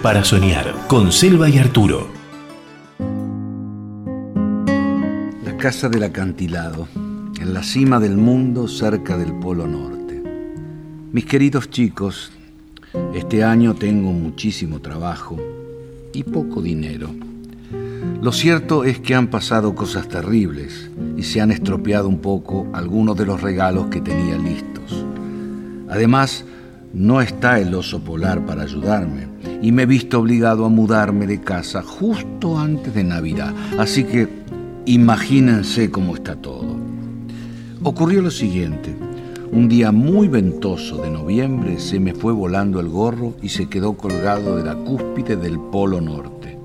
Para 0.00 0.22
Soñar 0.22 0.72
con 0.86 1.10
Selva 1.10 1.48
y 1.48 1.58
Arturo. 1.58 2.06
La 5.44 5.56
casa 5.56 5.88
del 5.88 6.04
acantilado, 6.04 6.86
en 7.40 7.52
la 7.52 7.64
cima 7.64 7.98
del 7.98 8.16
mundo 8.16 8.68
cerca 8.68 9.18
del 9.18 9.32
Polo 9.34 9.66
Norte. 9.66 10.22
Mis 11.10 11.24
queridos 11.24 11.68
chicos, 11.68 12.30
este 13.12 13.42
año 13.42 13.74
tengo 13.74 14.12
muchísimo 14.12 14.80
trabajo 14.80 15.36
y 16.12 16.22
poco 16.22 16.62
dinero. 16.62 17.10
Lo 18.22 18.30
cierto 18.30 18.84
es 18.84 19.00
que 19.00 19.16
han 19.16 19.26
pasado 19.26 19.74
cosas 19.74 20.06
terribles 20.06 20.92
y 21.16 21.24
se 21.24 21.40
han 21.40 21.50
estropeado 21.50 22.08
un 22.08 22.18
poco 22.18 22.68
algunos 22.72 23.16
de 23.16 23.26
los 23.26 23.42
regalos 23.42 23.88
que 23.88 24.00
tenía 24.00 24.38
listos. 24.38 25.04
Además, 25.88 26.44
no 26.94 27.20
está 27.20 27.58
el 27.58 27.74
oso 27.74 28.00
polar 28.00 28.46
para 28.46 28.62
ayudarme 28.62 29.35
y 29.66 29.72
me 29.72 29.82
he 29.82 29.86
visto 29.86 30.20
obligado 30.20 30.64
a 30.64 30.68
mudarme 30.68 31.26
de 31.26 31.40
casa 31.40 31.82
justo 31.82 32.56
antes 32.56 32.94
de 32.94 33.02
Navidad. 33.02 33.52
Así 33.80 34.04
que 34.04 34.28
imagínense 34.84 35.90
cómo 35.90 36.14
está 36.14 36.36
todo. 36.36 36.76
Ocurrió 37.82 38.22
lo 38.22 38.30
siguiente. 38.30 38.94
Un 39.50 39.68
día 39.68 39.90
muy 39.90 40.28
ventoso 40.28 41.02
de 41.02 41.10
noviembre 41.10 41.80
se 41.80 41.98
me 41.98 42.14
fue 42.14 42.32
volando 42.32 42.78
el 42.78 42.88
gorro 42.88 43.34
y 43.42 43.48
se 43.48 43.68
quedó 43.68 43.94
colgado 43.94 44.56
de 44.56 44.62
la 44.62 44.76
cúspide 44.76 45.34
del 45.34 45.58
Polo 45.58 46.00
Norte. 46.00 46.56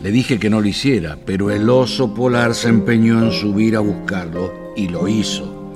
Le 0.00 0.12
dije 0.12 0.38
que 0.38 0.48
no 0.48 0.60
lo 0.60 0.68
hiciera, 0.68 1.18
pero 1.26 1.50
el 1.50 1.68
oso 1.68 2.14
polar 2.14 2.54
se 2.54 2.68
empeñó 2.68 3.20
en 3.20 3.32
subir 3.32 3.74
a 3.74 3.80
buscarlo 3.80 4.52
y 4.76 4.86
lo 4.86 5.08
hizo. 5.08 5.72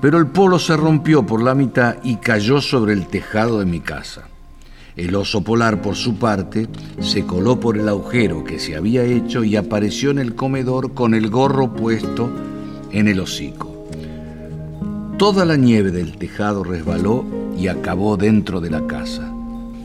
Pero 0.00 0.16
el 0.16 0.28
polo 0.28 0.58
se 0.58 0.78
rompió 0.78 1.26
por 1.26 1.42
la 1.42 1.54
mitad 1.54 1.96
y 2.02 2.16
cayó 2.16 2.62
sobre 2.62 2.94
el 2.94 3.06
tejado 3.06 3.58
de 3.58 3.66
mi 3.66 3.80
casa. 3.80 4.28
El 4.98 5.14
oso 5.14 5.42
polar, 5.42 5.80
por 5.80 5.94
su 5.94 6.16
parte, 6.16 6.66
se 6.98 7.24
coló 7.24 7.60
por 7.60 7.78
el 7.78 7.88
agujero 7.88 8.42
que 8.42 8.58
se 8.58 8.74
había 8.74 9.04
hecho 9.04 9.44
y 9.44 9.54
apareció 9.54 10.10
en 10.10 10.18
el 10.18 10.34
comedor 10.34 10.92
con 10.92 11.14
el 11.14 11.30
gorro 11.30 11.72
puesto 11.72 12.28
en 12.90 13.06
el 13.06 13.20
hocico. 13.20 13.86
Toda 15.16 15.44
la 15.44 15.54
nieve 15.54 15.92
del 15.92 16.18
tejado 16.18 16.64
resbaló 16.64 17.24
y 17.56 17.68
acabó 17.68 18.16
dentro 18.16 18.60
de 18.60 18.70
la 18.70 18.88
casa. 18.88 19.32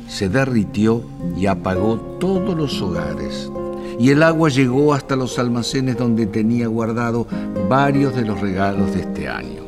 Se 0.07 0.29
derritió 0.29 1.03
y 1.37 1.45
apagó 1.45 1.97
todos 2.19 2.57
los 2.57 2.81
hogares. 2.81 3.51
Y 3.99 4.09
el 4.09 4.23
agua 4.23 4.49
llegó 4.49 4.95
hasta 4.95 5.15
los 5.15 5.37
almacenes 5.37 5.95
donde 5.95 6.25
tenía 6.25 6.65
guardado 6.65 7.27
varios 7.69 8.15
de 8.15 8.25
los 8.25 8.41
regalos 8.41 8.95
de 8.95 9.01
este 9.01 9.29
año. 9.29 9.61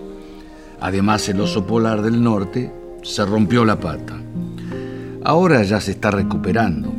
Además, 0.81 1.29
el 1.29 1.39
oso 1.39 1.67
polar 1.67 2.01
del 2.01 2.23
norte 2.23 2.71
se 3.03 3.23
rompió 3.23 3.63
la 3.63 3.79
pata. 3.79 4.17
Ahora 5.27 5.63
ya 5.63 5.81
se 5.81 5.89
está 5.89 6.11
recuperando, 6.11 6.93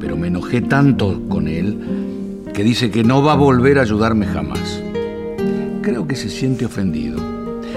pero 0.00 0.16
me 0.16 0.28
enojé 0.28 0.62
tanto 0.62 1.28
con 1.28 1.46
él 1.46 2.46
que 2.54 2.64
dice 2.64 2.90
que 2.90 3.04
no 3.04 3.22
va 3.22 3.34
a 3.34 3.36
volver 3.36 3.78
a 3.78 3.82
ayudarme 3.82 4.24
jamás. 4.24 4.82
Creo 5.82 6.06
que 6.06 6.16
se 6.16 6.30
siente 6.30 6.64
ofendido, 6.64 7.20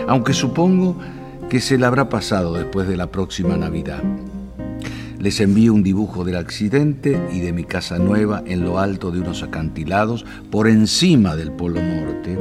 aunque 0.07 0.31
supongo 0.31 0.97
que 1.49 1.59
se 1.59 1.77
le 1.77 1.85
habrá 1.85 2.07
pasado 2.07 2.53
después 2.53 2.87
de 2.87 2.95
la 2.95 3.07
próxima 3.07 3.57
Navidad. 3.57 4.01
Les 5.19 5.41
envío 5.41 5.73
un 5.73 5.83
dibujo 5.83 6.23
del 6.23 6.37
accidente 6.37 7.21
y 7.33 7.41
de 7.41 7.51
mi 7.51 7.65
casa 7.65 7.99
nueva 7.99 8.41
en 8.45 8.63
lo 8.63 8.79
alto 8.79 9.11
de 9.11 9.19
unos 9.19 9.43
acantilados 9.43 10.25
por 10.49 10.69
encima 10.69 11.35
del 11.35 11.51
Polo 11.51 11.81
Norte, 11.83 12.39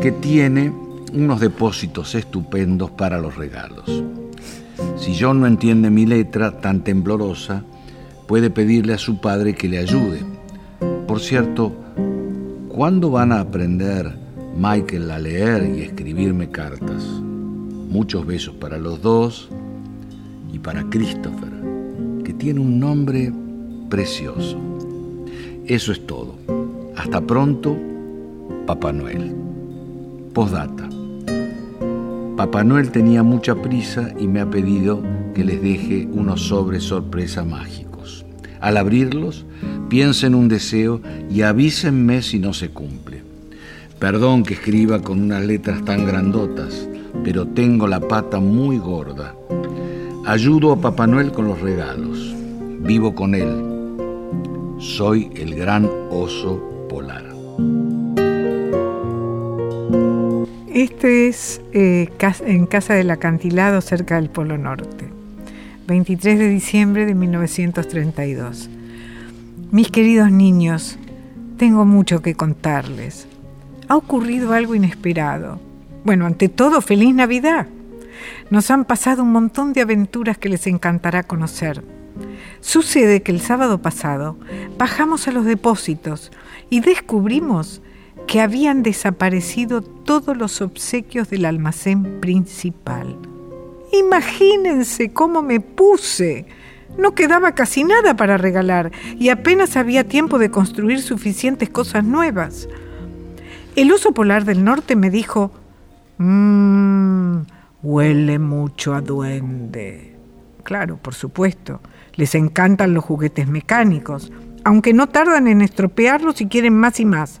que 0.00 0.12
tiene 0.12 0.72
unos 1.12 1.40
depósitos 1.40 2.14
estupendos 2.14 2.92
para 2.92 3.18
los 3.18 3.34
regalos. 3.34 4.04
Si 4.96 5.16
John 5.18 5.40
no 5.40 5.46
entiende 5.46 5.90
mi 5.90 6.06
letra 6.06 6.60
tan 6.60 6.82
temblorosa, 6.82 7.64
puede 8.26 8.50
pedirle 8.50 8.94
a 8.94 8.98
su 8.98 9.20
padre 9.20 9.54
que 9.54 9.68
le 9.68 9.78
ayude. 9.78 10.20
Por 11.06 11.20
cierto, 11.20 11.72
¿cuándo 12.68 13.10
van 13.10 13.32
a 13.32 13.40
aprender 13.40 14.12
Michael 14.56 15.10
a 15.10 15.18
leer 15.18 15.74
y 15.76 15.82
escribirme 15.82 16.50
cartas? 16.50 17.04
Muchos 17.04 18.26
besos 18.26 18.54
para 18.54 18.78
los 18.78 19.02
dos 19.02 19.48
y 20.52 20.58
para 20.58 20.88
Christopher, 20.90 21.52
que 22.24 22.32
tiene 22.32 22.60
un 22.60 22.80
nombre 22.80 23.32
precioso. 23.88 24.58
Eso 25.66 25.92
es 25.92 26.06
todo. 26.06 26.34
Hasta 26.96 27.20
pronto, 27.20 27.76
Papá 28.66 28.92
Noel. 28.92 29.34
Postdata. 30.32 30.93
Papá 32.36 32.64
Noel 32.64 32.90
tenía 32.90 33.22
mucha 33.22 33.54
prisa 33.54 34.12
y 34.18 34.26
me 34.26 34.40
ha 34.40 34.50
pedido 34.50 35.00
que 35.34 35.44
les 35.44 35.62
deje 35.62 36.08
unos 36.10 36.48
sobres 36.48 36.82
sorpresa 36.82 37.44
mágicos. 37.44 38.26
Al 38.60 38.76
abrirlos, 38.76 39.46
piensen 39.88 40.34
un 40.34 40.48
deseo 40.48 41.00
y 41.30 41.42
avísenme 41.42 42.22
si 42.22 42.40
no 42.40 42.52
se 42.52 42.70
cumple. 42.70 43.22
Perdón 44.00 44.42
que 44.42 44.54
escriba 44.54 45.00
con 45.00 45.22
unas 45.22 45.44
letras 45.44 45.84
tan 45.84 46.06
grandotas, 46.06 46.88
pero 47.22 47.46
tengo 47.46 47.86
la 47.86 48.00
pata 48.00 48.40
muy 48.40 48.78
gorda. 48.78 49.36
Ayudo 50.26 50.72
a 50.72 50.80
Papá 50.80 51.06
Noel 51.06 51.30
con 51.30 51.46
los 51.46 51.60
regalos. 51.60 52.34
Vivo 52.80 53.14
con 53.14 53.36
él. 53.36 54.80
Soy 54.80 55.30
el 55.36 55.54
gran 55.54 55.88
oso 56.10 56.60
polar. 56.88 57.23
Este 60.74 61.28
es 61.28 61.60
eh, 61.72 62.08
en 62.44 62.66
Casa 62.66 62.94
del 62.94 63.12
Acantilado, 63.12 63.80
cerca 63.80 64.16
del 64.16 64.28
Polo 64.28 64.58
Norte. 64.58 65.08
23 65.86 66.36
de 66.36 66.48
diciembre 66.48 67.06
de 67.06 67.14
1932. 67.14 68.68
Mis 69.70 69.88
queridos 69.92 70.32
niños, 70.32 70.98
tengo 71.58 71.84
mucho 71.84 72.22
que 72.22 72.34
contarles. 72.34 73.28
Ha 73.86 73.94
ocurrido 73.94 74.52
algo 74.52 74.74
inesperado. 74.74 75.60
Bueno, 76.02 76.26
ante 76.26 76.48
todo, 76.48 76.80
feliz 76.80 77.14
Navidad. 77.14 77.68
Nos 78.50 78.68
han 78.72 78.84
pasado 78.84 79.22
un 79.22 79.30
montón 79.30 79.74
de 79.74 79.82
aventuras 79.82 80.38
que 80.38 80.48
les 80.48 80.66
encantará 80.66 81.22
conocer. 81.22 81.84
Sucede 82.60 83.22
que 83.22 83.30
el 83.30 83.40
sábado 83.40 83.80
pasado 83.80 84.36
bajamos 84.76 85.28
a 85.28 85.30
los 85.30 85.44
depósitos 85.44 86.32
y 86.68 86.80
descubrimos 86.80 87.80
que 88.26 88.40
habían 88.40 88.82
desaparecido 88.82 89.82
todos 89.82 90.36
los 90.36 90.60
obsequios 90.60 91.30
del 91.30 91.44
almacén 91.44 92.20
principal. 92.20 93.16
Imagínense 93.92 95.12
cómo 95.12 95.42
me 95.42 95.60
puse. 95.60 96.46
No 96.98 97.14
quedaba 97.14 97.52
casi 97.52 97.84
nada 97.84 98.16
para 98.16 98.36
regalar 98.36 98.92
y 99.18 99.28
apenas 99.28 99.76
había 99.76 100.04
tiempo 100.04 100.38
de 100.38 100.50
construir 100.50 101.00
suficientes 101.00 101.68
cosas 101.68 102.04
nuevas. 102.04 102.68
El 103.76 103.90
oso 103.92 104.12
polar 104.12 104.44
del 104.44 104.64
norte 104.64 104.94
me 104.94 105.10
dijo, 105.10 105.50
mmm, 106.18 107.38
huele 107.82 108.38
mucho 108.38 108.94
a 108.94 109.00
duende. 109.00 110.16
Claro, 110.62 110.96
por 110.96 111.14
supuesto, 111.14 111.80
les 112.14 112.34
encantan 112.34 112.94
los 112.94 113.04
juguetes 113.04 113.48
mecánicos, 113.48 114.32
aunque 114.62 114.92
no 114.94 115.08
tardan 115.08 115.48
en 115.48 115.60
estropearlos 115.60 116.40
y 116.40 116.46
quieren 116.46 116.74
más 116.74 117.00
y 117.00 117.04
más 117.04 117.40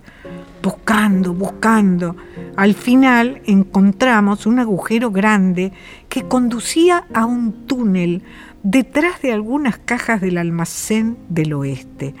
buscando, 0.64 1.34
buscando. 1.34 2.16
Al 2.56 2.72
final 2.72 3.42
encontramos 3.44 4.46
un 4.46 4.58
agujero 4.58 5.10
grande 5.10 5.72
que 6.08 6.22
conducía 6.22 7.04
a 7.12 7.26
un 7.26 7.66
túnel 7.66 8.22
detrás 8.62 9.20
de 9.20 9.32
algunas 9.32 9.76
cajas 9.76 10.22
del 10.22 10.38
almacén 10.38 11.18
del 11.28 11.52
oeste. 11.52 12.14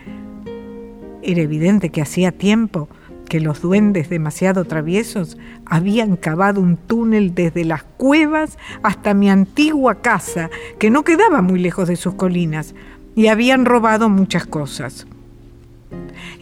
Era 1.22 1.40
evidente 1.40 1.88
que 1.88 2.02
hacía 2.02 2.32
tiempo 2.32 2.90
que 3.30 3.40
los 3.40 3.62
duendes 3.62 4.10
demasiado 4.10 4.66
traviesos 4.66 5.38
habían 5.64 6.16
cavado 6.16 6.60
un 6.60 6.76
túnel 6.76 7.34
desde 7.34 7.64
las 7.64 7.82
cuevas 7.82 8.58
hasta 8.82 9.14
mi 9.14 9.30
antigua 9.30 10.02
casa, 10.02 10.50
que 10.78 10.90
no 10.90 11.02
quedaba 11.02 11.40
muy 11.40 11.58
lejos 11.58 11.88
de 11.88 11.96
sus 11.96 12.14
colinas, 12.14 12.74
y 13.16 13.28
habían 13.28 13.64
robado 13.64 14.10
muchas 14.10 14.44
cosas. 14.44 15.06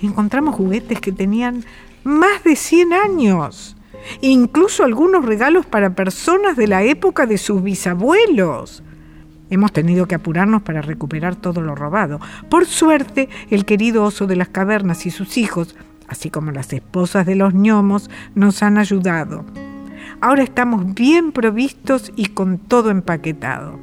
Encontramos 0.02 0.56
juguetes 0.56 1.00
que 1.00 1.12
tenían 1.12 1.64
más 2.04 2.44
de 2.44 2.56
100 2.56 2.92
años, 2.92 3.76
incluso 4.20 4.84
algunos 4.84 5.24
regalos 5.24 5.66
para 5.66 5.94
personas 5.94 6.56
de 6.56 6.66
la 6.66 6.82
época 6.82 7.26
de 7.26 7.38
sus 7.38 7.62
bisabuelos. 7.62 8.82
Hemos 9.50 9.72
tenido 9.72 10.06
que 10.06 10.14
apurarnos 10.14 10.62
para 10.62 10.80
recuperar 10.80 11.36
todo 11.36 11.60
lo 11.60 11.74
robado. 11.74 12.20
Por 12.48 12.64
suerte, 12.66 13.28
el 13.50 13.66
querido 13.66 14.04
oso 14.04 14.26
de 14.26 14.36
las 14.36 14.48
cavernas 14.48 15.04
y 15.04 15.10
sus 15.10 15.36
hijos, 15.36 15.76
así 16.08 16.30
como 16.30 16.52
las 16.52 16.72
esposas 16.72 17.26
de 17.26 17.36
los 17.36 17.52
gnomos, 17.52 18.08
nos 18.34 18.62
han 18.62 18.78
ayudado. 18.78 19.44
Ahora 20.20 20.42
estamos 20.42 20.94
bien 20.94 21.32
provistos 21.32 22.12
y 22.16 22.28
con 22.28 22.58
todo 22.58 22.90
empaquetado. 22.90 23.78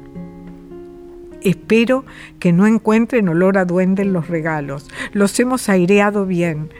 Espero 1.42 2.04
que 2.38 2.52
no 2.52 2.66
encuentren 2.66 3.28
olor 3.28 3.56
a 3.56 3.64
duende 3.64 4.02
en 4.02 4.12
los 4.12 4.28
regalos. 4.28 4.88
Los 5.12 5.38
hemos 5.40 5.68
aireado 5.68 6.26
bien. 6.26 6.70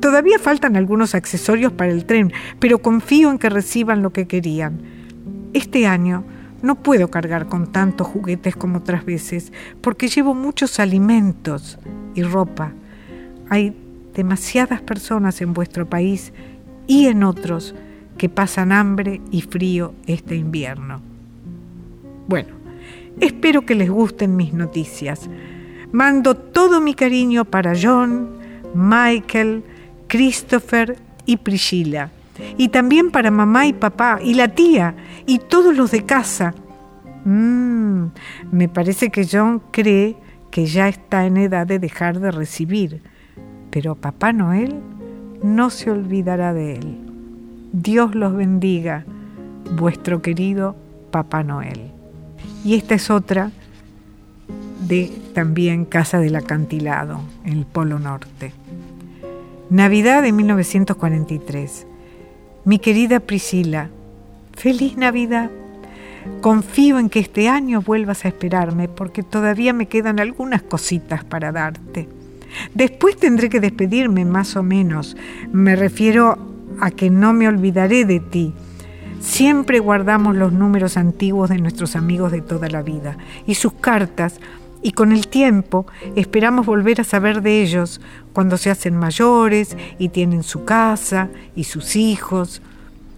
Todavía 0.00 0.38
faltan 0.38 0.76
algunos 0.76 1.14
accesorios 1.14 1.72
para 1.72 1.92
el 1.92 2.04
tren, 2.04 2.32
pero 2.58 2.78
confío 2.78 3.30
en 3.30 3.38
que 3.38 3.48
reciban 3.48 4.02
lo 4.02 4.10
que 4.10 4.26
querían. 4.26 4.80
Este 5.52 5.86
año 5.86 6.24
no 6.62 6.76
puedo 6.76 7.08
cargar 7.08 7.48
con 7.48 7.72
tantos 7.72 8.06
juguetes 8.06 8.56
como 8.56 8.78
otras 8.78 9.04
veces, 9.04 9.52
porque 9.80 10.08
llevo 10.08 10.34
muchos 10.34 10.80
alimentos 10.80 11.78
y 12.14 12.22
ropa. 12.22 12.72
Hay 13.48 13.74
demasiadas 14.14 14.80
personas 14.82 15.40
en 15.40 15.54
vuestro 15.54 15.88
país 15.88 16.32
y 16.86 17.06
en 17.06 17.22
otros 17.22 17.74
que 18.16 18.28
pasan 18.28 18.72
hambre 18.72 19.20
y 19.30 19.42
frío 19.42 19.94
este 20.06 20.34
invierno. 20.34 21.00
Bueno, 22.26 22.56
espero 23.20 23.64
que 23.64 23.74
les 23.74 23.88
gusten 23.88 24.36
mis 24.36 24.52
noticias. 24.52 25.30
Mando 25.92 26.34
todo 26.34 26.80
mi 26.80 26.94
cariño 26.94 27.44
para 27.44 27.72
John, 27.80 28.28
Michael, 28.74 29.62
Christopher 30.08 30.96
y 31.26 31.36
Priscilla. 31.36 32.10
Y 32.56 32.68
también 32.68 33.10
para 33.10 33.30
mamá 33.30 33.66
y 33.66 33.72
papá 33.72 34.20
y 34.22 34.34
la 34.34 34.48
tía 34.48 34.94
y 35.26 35.38
todos 35.38 35.76
los 35.76 35.90
de 35.90 36.04
casa. 36.04 36.54
Mm, 37.24 38.06
me 38.52 38.68
parece 38.68 39.10
que 39.10 39.26
John 39.30 39.62
cree 39.70 40.16
que 40.50 40.66
ya 40.66 40.88
está 40.88 41.26
en 41.26 41.36
edad 41.36 41.66
de 41.66 41.78
dejar 41.78 42.20
de 42.20 42.30
recibir, 42.30 43.02
pero 43.70 43.94
Papá 43.94 44.32
Noel 44.32 44.80
no 45.42 45.70
se 45.70 45.90
olvidará 45.90 46.54
de 46.54 46.76
él. 46.76 46.98
Dios 47.72 48.14
los 48.14 48.34
bendiga, 48.34 49.04
vuestro 49.76 50.22
querido 50.22 50.74
Papá 51.10 51.42
Noel. 51.42 51.92
Y 52.64 52.74
esta 52.74 52.94
es 52.94 53.10
otra 53.10 53.50
de 54.80 55.12
también 55.34 55.84
Casa 55.84 56.18
del 56.18 56.36
Acantilado, 56.36 57.20
en 57.44 57.58
el 57.58 57.66
Polo 57.66 57.98
Norte. 57.98 58.52
Navidad 59.70 60.22
de 60.22 60.32
1943. 60.32 61.86
Mi 62.64 62.78
querida 62.78 63.20
Priscila, 63.20 63.90
feliz 64.56 64.96
Navidad. 64.96 65.50
Confío 66.40 66.98
en 66.98 67.10
que 67.10 67.18
este 67.18 67.50
año 67.50 67.82
vuelvas 67.82 68.24
a 68.24 68.28
esperarme 68.28 68.88
porque 68.88 69.22
todavía 69.22 69.74
me 69.74 69.86
quedan 69.86 70.20
algunas 70.20 70.62
cositas 70.62 71.22
para 71.22 71.52
darte. 71.52 72.08
Después 72.72 73.18
tendré 73.18 73.50
que 73.50 73.60
despedirme 73.60 74.24
más 74.24 74.56
o 74.56 74.62
menos. 74.62 75.18
Me 75.52 75.76
refiero 75.76 76.38
a 76.80 76.90
que 76.90 77.10
no 77.10 77.34
me 77.34 77.46
olvidaré 77.46 78.06
de 78.06 78.20
ti. 78.20 78.54
Siempre 79.20 79.80
guardamos 79.80 80.34
los 80.34 80.50
números 80.50 80.96
antiguos 80.96 81.50
de 81.50 81.58
nuestros 81.58 81.94
amigos 81.94 82.32
de 82.32 82.40
toda 82.40 82.70
la 82.70 82.80
vida 82.80 83.18
y 83.46 83.54
sus 83.54 83.74
cartas 83.74 84.40
y 84.82 84.92
con 84.92 85.12
el 85.12 85.28
tiempo 85.28 85.86
esperamos 86.16 86.66
volver 86.66 87.00
a 87.00 87.04
saber 87.04 87.42
de 87.42 87.62
ellos 87.62 88.00
cuando 88.32 88.56
se 88.56 88.70
hacen 88.70 88.96
mayores 88.96 89.76
y 89.98 90.10
tienen 90.10 90.42
su 90.42 90.64
casa 90.64 91.28
y 91.56 91.64
sus 91.64 91.96
hijos. 91.96 92.62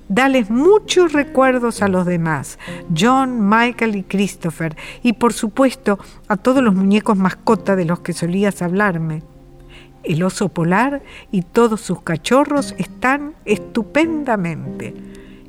Dales 0.08 0.50
muchos 0.50 1.12
recuerdos 1.12 1.82
a 1.82 1.88
los 1.88 2.04
demás, 2.04 2.58
John, 2.98 3.48
Michael 3.48 3.94
y 3.94 4.02
Christopher, 4.02 4.76
y 5.04 5.12
por 5.12 5.32
supuesto 5.32 6.00
a 6.26 6.36
todos 6.36 6.64
los 6.64 6.74
muñecos 6.74 7.16
mascota 7.16 7.76
de 7.76 7.84
los 7.84 8.00
que 8.00 8.12
solías 8.12 8.60
hablarme. 8.60 9.22
El 10.02 10.22
oso 10.22 10.48
polar 10.48 11.02
y 11.30 11.42
todos 11.42 11.80
sus 11.82 12.02
cachorros 12.02 12.74
están 12.78 13.34
estupendamente. 13.44 14.94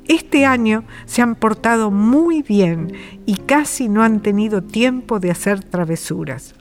Este 0.08 0.46
año 0.46 0.84
se 1.04 1.22
han 1.22 1.34
portado 1.36 1.90
muy 1.90 2.42
bien 2.42 2.92
y 3.24 3.36
casi 3.36 3.88
no 3.88 4.02
han 4.02 4.20
tenido 4.20 4.62
tiempo 4.62 5.20
de 5.20 5.30
hacer 5.30 5.62
travesuras. 5.62 6.54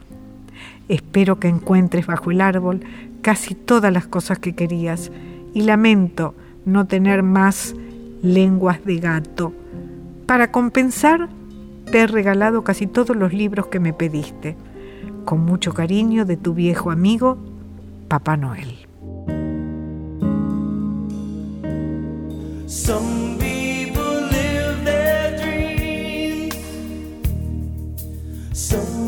Espero 0.89 1.39
que 1.39 1.47
encuentres 1.47 2.05
bajo 2.05 2.31
el 2.31 2.41
árbol 2.41 2.81
casi 3.21 3.55
todas 3.55 3.91
las 3.91 4.07
cosas 4.07 4.39
que 4.39 4.53
querías 4.53 5.11
y 5.53 5.61
lamento 5.63 6.35
no 6.65 6.85
tener 6.85 7.23
más 7.23 7.75
lenguas 8.21 8.83
de 8.85 8.97
gato. 8.97 9.53
Para 10.27 10.51
compensar, 10.51 11.29
te 11.91 12.01
he 12.01 12.07
regalado 12.07 12.63
casi 12.63 12.87
todos 12.87 13.15
los 13.15 13.33
libros 13.33 13.67
que 13.67 13.79
me 13.79 13.93
pediste. 13.93 14.55
Con 15.25 15.45
mucho 15.45 15.73
cariño 15.73 16.25
de 16.25 16.37
tu 16.37 16.53
viejo 16.53 16.91
amigo, 16.91 17.37
Papá 18.07 18.37
Noel. 18.37 18.80
Some 22.71 23.37
people 23.37 24.13
live 24.31 24.85
their 24.85 25.37
dreams. 25.37 26.55
Some 28.53 29.00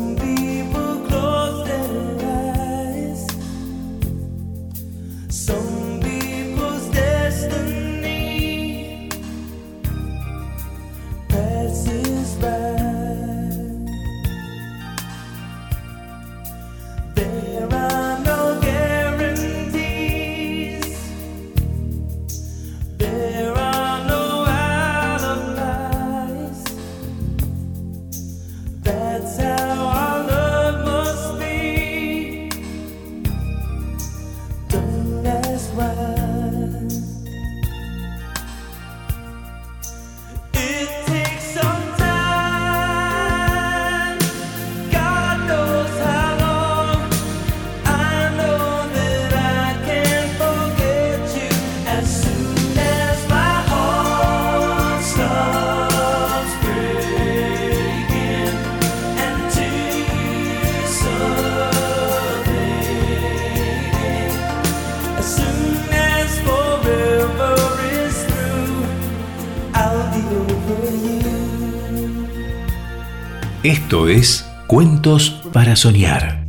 Cuentos 74.68 75.42
para 75.52 75.74
Soñar. 75.74 76.46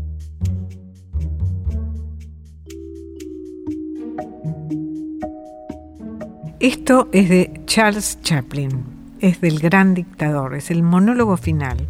Esto 6.59 7.09
es 7.11 7.27
de 7.27 7.61
Charles 7.65 8.19
Chaplin, 8.21 8.83
es 9.19 9.41
del 9.41 9.57
gran 9.57 9.95
dictador, 9.95 10.53
es 10.53 10.69
el 10.69 10.83
monólogo 10.83 11.37
final. 11.37 11.87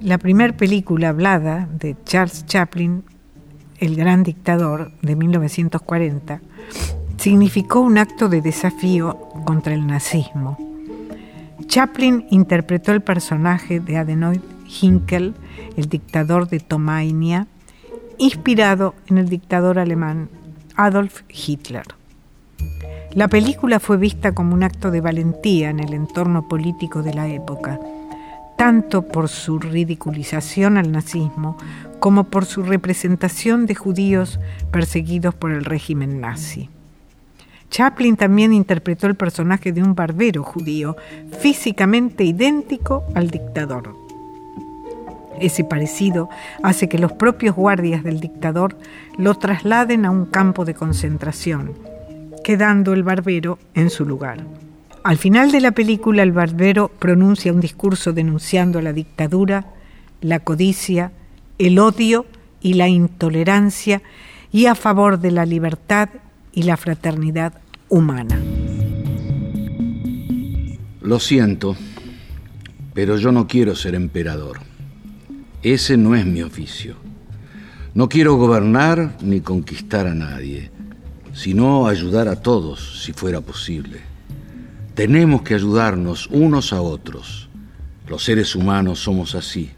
La 0.00 0.18
primera 0.18 0.56
película 0.56 1.08
hablada 1.08 1.68
de 1.72 1.96
Charles 2.04 2.46
Chaplin, 2.46 3.02
El 3.80 3.96
gran 3.96 4.22
dictador, 4.22 4.92
de 5.02 5.16
1940, 5.16 6.40
significó 7.16 7.80
un 7.80 7.98
acto 7.98 8.28
de 8.28 8.40
desafío 8.40 9.18
contra 9.44 9.74
el 9.74 9.84
nazismo 9.84 10.73
Chaplin 11.74 12.24
interpretó 12.30 12.92
el 12.92 13.00
personaje 13.00 13.80
de 13.80 13.96
Adenoid 13.96 14.40
Hinkel, 14.64 15.34
el 15.76 15.88
dictador 15.88 16.48
de 16.48 16.60
Tomainia, 16.60 17.48
inspirado 18.16 18.94
en 19.08 19.18
el 19.18 19.28
dictador 19.28 19.80
alemán 19.80 20.28
Adolf 20.76 21.22
Hitler. 21.28 21.82
La 23.12 23.26
película 23.26 23.80
fue 23.80 23.96
vista 23.96 24.36
como 24.36 24.54
un 24.54 24.62
acto 24.62 24.92
de 24.92 25.00
valentía 25.00 25.70
en 25.70 25.80
el 25.80 25.94
entorno 25.94 26.46
político 26.46 27.02
de 27.02 27.12
la 27.12 27.26
época, 27.26 27.80
tanto 28.56 29.08
por 29.08 29.28
su 29.28 29.58
ridiculización 29.58 30.78
al 30.78 30.92
nazismo 30.92 31.56
como 31.98 32.30
por 32.30 32.44
su 32.44 32.62
representación 32.62 33.66
de 33.66 33.74
judíos 33.74 34.38
perseguidos 34.70 35.34
por 35.34 35.50
el 35.50 35.64
régimen 35.64 36.20
nazi. 36.20 36.70
Chaplin 37.74 38.16
también 38.16 38.52
interpretó 38.52 39.08
el 39.08 39.16
personaje 39.16 39.72
de 39.72 39.82
un 39.82 39.96
barbero 39.96 40.44
judío, 40.44 40.96
físicamente 41.40 42.22
idéntico 42.22 43.02
al 43.16 43.32
dictador. 43.32 43.96
Ese 45.40 45.64
parecido 45.64 46.28
hace 46.62 46.88
que 46.88 47.00
los 47.00 47.10
propios 47.10 47.56
guardias 47.56 48.04
del 48.04 48.20
dictador 48.20 48.78
lo 49.18 49.34
trasladen 49.34 50.04
a 50.04 50.12
un 50.12 50.26
campo 50.26 50.64
de 50.64 50.74
concentración 50.74 51.72
quedando 52.44 52.92
el 52.92 53.02
barbero 53.02 53.58
en 53.74 53.90
su 53.90 54.04
lugar. 54.04 54.38
Al 55.02 55.18
final 55.18 55.50
de 55.50 55.60
la 55.60 55.72
película 55.72 56.22
el 56.22 56.30
barbero 56.30 56.92
pronuncia 57.00 57.52
un 57.52 57.60
discurso 57.60 58.12
denunciando 58.12 58.80
la 58.82 58.92
dictadura, 58.92 59.66
la 60.20 60.38
codicia, 60.38 61.10
el 61.58 61.80
odio 61.80 62.24
y 62.60 62.74
la 62.74 62.86
intolerancia 62.86 64.00
y 64.52 64.66
a 64.66 64.76
favor 64.76 65.18
de 65.18 65.32
la 65.32 65.44
libertad 65.44 66.08
y 66.52 66.62
la 66.62 66.76
fraternidad 66.76 67.63
humana. 67.88 68.40
Lo 71.00 71.20
siento, 71.20 71.76
pero 72.94 73.16
yo 73.18 73.32
no 73.32 73.46
quiero 73.46 73.76
ser 73.76 73.94
emperador. 73.94 74.60
Ese 75.62 75.96
no 75.96 76.14
es 76.14 76.26
mi 76.26 76.42
oficio. 76.42 76.96
No 77.94 78.08
quiero 78.08 78.36
gobernar 78.36 79.16
ni 79.22 79.40
conquistar 79.40 80.06
a 80.06 80.14
nadie 80.14 80.70
sino 81.34 81.88
ayudar 81.88 82.28
a 82.28 82.36
todos 82.36 83.02
si 83.02 83.12
fuera 83.12 83.40
posible. 83.40 84.00
Tenemos 84.94 85.42
que 85.42 85.54
ayudarnos 85.54 86.28
unos 86.28 86.72
a 86.72 86.80
otros. 86.80 87.48
Los 88.06 88.24
seres 88.24 88.54
humanos 88.54 89.00
somos 89.00 89.34
así. 89.34 89.70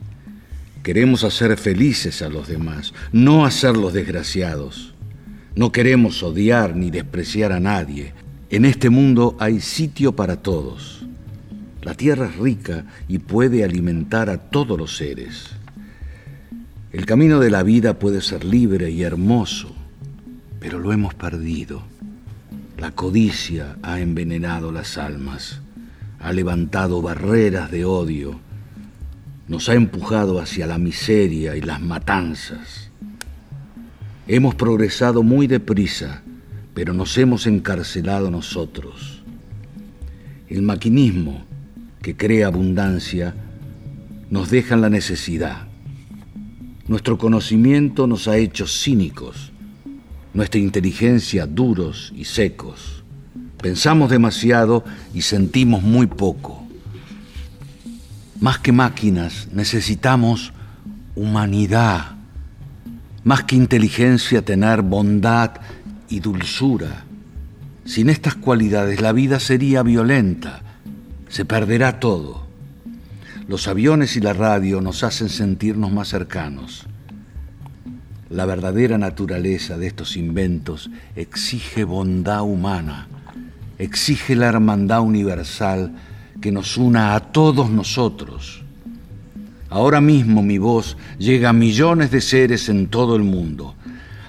Queremos 0.83 1.25
hacer 1.25 1.57
felices 1.57 2.23
a 2.23 2.29
los 2.29 2.47
demás, 2.47 2.93
no 3.11 3.45
hacerlos 3.45 3.93
desgraciados. 3.93 4.95
No 5.57 5.73
queremos 5.73 6.23
odiar 6.23 6.77
ni 6.77 6.93
despreciar 6.93 7.51
a 7.51 7.59
nadie. 7.59 8.13
En 8.51 8.65
este 8.65 8.89
mundo 8.89 9.37
hay 9.41 9.61
sitio 9.61 10.15
para 10.15 10.37
todos. 10.37 11.05
La 11.83 11.95
tierra 11.95 12.27
es 12.27 12.37
rica 12.37 12.85
y 13.09 13.19
puede 13.19 13.65
alimentar 13.65 14.31
a 14.31 14.39
todos 14.39 14.79
los 14.79 14.97
seres. 14.97 15.51
El 16.93 17.07
camino 17.07 17.41
de 17.41 17.51
la 17.51 17.65
vida 17.65 17.99
puede 17.99 18.21
ser 18.21 18.45
libre 18.45 18.91
y 18.91 19.03
hermoso 19.03 19.75
pero 20.67 20.81
lo 20.81 20.93
hemos 20.93 21.15
perdido. 21.15 21.83
La 22.77 22.91
codicia 22.91 23.77
ha 23.83 24.01
envenenado 24.01 24.73
las 24.73 24.99
almas, 24.99 25.61
ha 26.19 26.33
levantado 26.33 27.01
barreras 27.01 27.71
de 27.71 27.85
odio, 27.85 28.41
nos 29.47 29.69
ha 29.69 29.75
empujado 29.75 30.41
hacia 30.41 30.67
la 30.67 30.79
miseria 30.79 31.55
y 31.55 31.61
las 31.61 31.81
matanzas. 31.81 32.86
Hemos 34.29 34.55
progresado 34.55 35.23
muy 35.23 35.47
deprisa, 35.47 36.23
pero 36.75 36.93
nos 36.93 37.17
hemos 37.17 37.47
encarcelado 37.47 38.31
nosotros. 38.31 39.23
El 40.49 40.63
maquinismo 40.63 41.45
que 42.03 42.17
crea 42.17 42.49
abundancia 42.49 43.35
nos 44.31 44.51
deja 44.51 44.75
en 44.75 44.81
la 44.81 44.91
necesidad. 44.91 45.69
Nuestro 46.89 47.19
conocimiento 47.19 48.07
nos 48.07 48.27
ha 48.29 48.37
hecho 48.37 48.67
cínicos 48.67 49.53
nuestra 50.35 50.61
inteligencia 50.61 51.47
duros 51.47 52.13
y 52.15 52.25
secos. 52.25 53.05
Pensamos 53.63 54.11
demasiado 54.11 54.85
y 55.15 55.23
sentimos 55.23 55.83
muy 55.83 56.07
poco. 56.07 56.63
Más 58.39 58.59
que 58.59 58.71
máquinas 58.71 59.49
necesitamos 59.53 60.53
humanidad. 61.15 62.16
Más 63.27 63.43
que 63.43 63.57
inteligencia 63.57 64.45
tener 64.45 64.83
bondad 64.83 65.51
y 66.09 66.21
dulzura. 66.21 67.03
Sin 67.85 68.09
estas 68.09 68.37
cualidades 68.37 69.01
la 69.01 69.11
vida 69.11 69.41
sería 69.41 69.83
violenta, 69.83 70.61
se 71.29 71.45
perderá 71.45 71.99
todo. 71.99 72.47
Los 73.49 73.67
aviones 73.67 74.15
y 74.15 74.21
la 74.21 74.33
radio 74.33 74.81
nos 74.81 75.03
hacen 75.03 75.29
sentirnos 75.29 75.91
más 75.91 76.07
cercanos. 76.07 76.87
La 78.31 78.47
verdadera 78.47 78.97
naturaleza 78.97 79.77
de 79.77 79.89
estos 79.89 80.17
inventos 80.17 80.89
exige 81.17 81.83
bondad 81.83 82.43
humana, 82.43 83.09
exige 83.77 84.37
la 84.37 84.47
hermandad 84.47 85.01
universal 85.01 85.97
que 86.41 86.53
nos 86.53 86.77
una 86.77 87.17
a 87.17 87.33
todos 87.33 87.71
nosotros. 87.71 88.66
Ahora 89.69 90.01
mismo 90.01 90.43
mi 90.43 90.59
voz 90.59 90.97
llega 91.19 91.51
a 91.51 91.53
millones 91.53 92.11
de 92.11 92.21
seres 92.21 92.69
en 92.69 92.87
todo 92.87 93.17
el 93.17 93.23
mundo, 93.23 93.75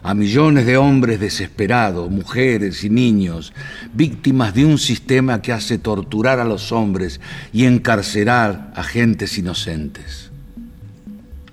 a 0.02 0.14
millones 0.14 0.66
de 0.66 0.78
hombres 0.78 1.20
desesperados, 1.20 2.10
mujeres 2.10 2.84
y 2.84 2.90
niños, 2.90 3.54
víctimas 3.94 4.56
de 4.56 4.66
un 4.66 4.78
sistema 4.78 5.42
que 5.42 5.54
hace 5.54 5.78
torturar 5.78 6.40
a 6.40 6.46
los 6.46 6.72
hombres 6.72 7.20
y 7.54 7.66
encarcelar 7.66 8.72
a 8.76 8.84
gentes 8.84 9.38
inocentes. 9.38 10.32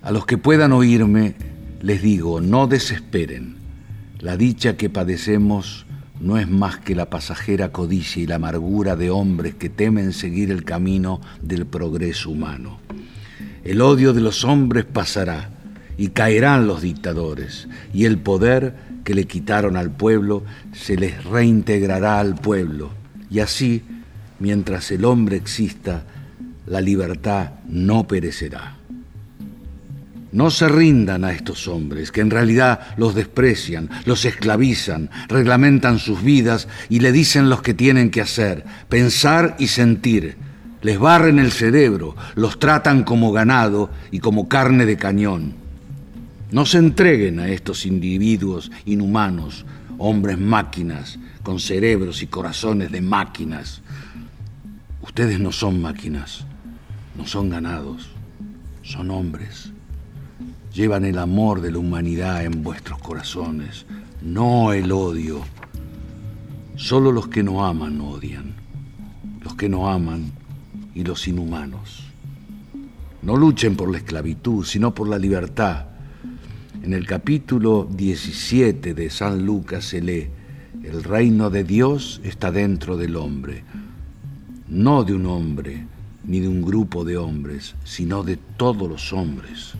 A 0.00 0.12
los 0.12 0.24
que 0.24 0.38
puedan 0.38 0.72
oírme, 0.72 1.34
les 1.82 2.00
digo, 2.00 2.40
no 2.40 2.66
desesperen. 2.66 3.56
La 4.18 4.38
dicha 4.38 4.76
que 4.76 4.88
padecemos 4.88 5.84
no 6.20 6.38
es 6.38 6.48
más 6.48 6.78
que 6.78 6.94
la 6.94 7.10
pasajera 7.10 7.72
codicia 7.72 8.22
y 8.22 8.26
la 8.26 8.36
amargura 8.36 8.96
de 8.96 9.10
hombres 9.10 9.54
que 9.54 9.68
temen 9.68 10.14
seguir 10.14 10.50
el 10.50 10.64
camino 10.64 11.20
del 11.42 11.66
progreso 11.66 12.30
humano. 12.30 12.78
El 13.64 13.80
odio 13.80 14.12
de 14.12 14.20
los 14.20 14.44
hombres 14.44 14.84
pasará 14.84 15.48
y 15.96 16.08
caerán 16.08 16.66
los 16.66 16.82
dictadores 16.82 17.66
y 17.94 18.04
el 18.04 18.18
poder 18.18 18.74
que 19.04 19.14
le 19.14 19.26
quitaron 19.26 19.76
al 19.76 19.90
pueblo 19.90 20.44
se 20.72 20.96
les 20.96 21.24
reintegrará 21.24 22.20
al 22.20 22.34
pueblo. 22.34 22.90
Y 23.30 23.40
así, 23.40 23.82
mientras 24.38 24.90
el 24.90 25.04
hombre 25.04 25.36
exista, 25.36 26.04
la 26.66 26.80
libertad 26.80 27.52
no 27.66 28.06
perecerá. 28.06 28.76
No 30.32 30.50
se 30.50 30.68
rindan 30.68 31.24
a 31.24 31.32
estos 31.32 31.68
hombres, 31.68 32.10
que 32.10 32.20
en 32.20 32.30
realidad 32.30 32.80
los 32.96 33.14
desprecian, 33.14 33.88
los 34.04 34.24
esclavizan, 34.24 35.08
reglamentan 35.28 36.00
sus 36.00 36.22
vidas 36.22 36.66
y 36.88 37.00
le 37.00 37.12
dicen 37.12 37.48
los 37.48 37.62
que 37.62 37.72
tienen 37.72 38.10
que 38.10 38.20
hacer, 38.20 38.64
pensar 38.88 39.54
y 39.58 39.68
sentir. 39.68 40.36
Les 40.84 40.98
barren 40.98 41.40
el 41.40 41.50
cerebro, 41.50 42.14
los 42.36 42.60
tratan 42.60 43.02
como 43.02 43.32
ganado 43.32 43.90
y 44.12 44.20
como 44.20 44.48
carne 44.48 44.86
de 44.86 44.96
cañón. 44.96 45.54
No 46.52 46.64
se 46.64 46.78
entreguen 46.78 47.40
a 47.40 47.48
estos 47.48 47.86
individuos 47.86 48.70
inhumanos, 48.84 49.66
hombres 49.98 50.38
máquinas, 50.38 51.18
con 51.42 51.58
cerebros 51.58 52.22
y 52.22 52.28
corazones 52.28 52.92
de 52.92 53.00
máquinas. 53.00 53.82
Ustedes 55.02 55.40
no 55.40 55.50
son 55.50 55.82
máquinas, 55.82 56.44
no 57.16 57.26
son 57.26 57.50
ganados, 57.50 58.10
son 58.84 59.10
hombres 59.10 59.74
llevan 60.74 61.04
el 61.04 61.18
amor 61.18 61.60
de 61.60 61.70
la 61.70 61.78
humanidad 61.78 62.44
en 62.44 62.62
vuestros 62.64 62.98
corazones, 62.98 63.86
no 64.20 64.72
el 64.72 64.90
odio. 64.90 65.42
Solo 66.74 67.12
los 67.12 67.28
que 67.28 67.44
no 67.44 67.64
aman 67.64 68.00
odian, 68.00 68.54
los 69.40 69.54
que 69.54 69.68
no 69.68 69.88
aman 69.88 70.32
y 70.94 71.04
los 71.04 71.26
inhumanos. 71.28 72.04
No 73.22 73.36
luchen 73.36 73.76
por 73.76 73.90
la 73.90 73.98
esclavitud, 73.98 74.64
sino 74.64 74.94
por 74.94 75.08
la 75.08 75.18
libertad. 75.18 75.86
En 76.82 76.92
el 76.92 77.06
capítulo 77.06 77.88
17 77.90 78.94
de 78.94 79.10
San 79.10 79.46
Lucas 79.46 79.86
se 79.86 80.02
lee, 80.02 80.28
el 80.82 81.02
reino 81.02 81.48
de 81.48 81.64
Dios 81.64 82.20
está 82.24 82.52
dentro 82.52 82.96
del 82.96 83.16
hombre, 83.16 83.64
no 84.68 85.04
de 85.04 85.14
un 85.14 85.26
hombre 85.26 85.86
ni 86.26 86.40
de 86.40 86.48
un 86.48 86.62
grupo 86.62 87.04
de 87.04 87.16
hombres, 87.16 87.74
sino 87.84 88.22
de 88.22 88.36
todos 88.36 88.88
los 88.88 89.12
hombres 89.12 89.72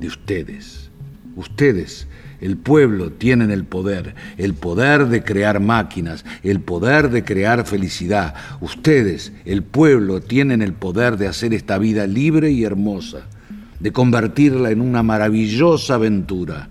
de 0.00 0.08
ustedes. 0.08 0.90
Ustedes, 1.36 2.08
el 2.40 2.56
pueblo, 2.56 3.10
tienen 3.12 3.50
el 3.50 3.64
poder, 3.64 4.14
el 4.38 4.54
poder 4.54 5.06
de 5.06 5.22
crear 5.22 5.60
máquinas, 5.60 6.24
el 6.42 6.60
poder 6.60 7.10
de 7.10 7.22
crear 7.22 7.66
felicidad. 7.66 8.34
Ustedes, 8.60 9.32
el 9.44 9.62
pueblo, 9.62 10.20
tienen 10.20 10.62
el 10.62 10.72
poder 10.72 11.16
de 11.16 11.28
hacer 11.28 11.52
esta 11.52 11.78
vida 11.78 12.06
libre 12.06 12.50
y 12.50 12.64
hermosa, 12.64 13.26
de 13.78 13.92
convertirla 13.92 14.70
en 14.70 14.80
una 14.80 15.02
maravillosa 15.02 15.94
aventura. 15.94 16.68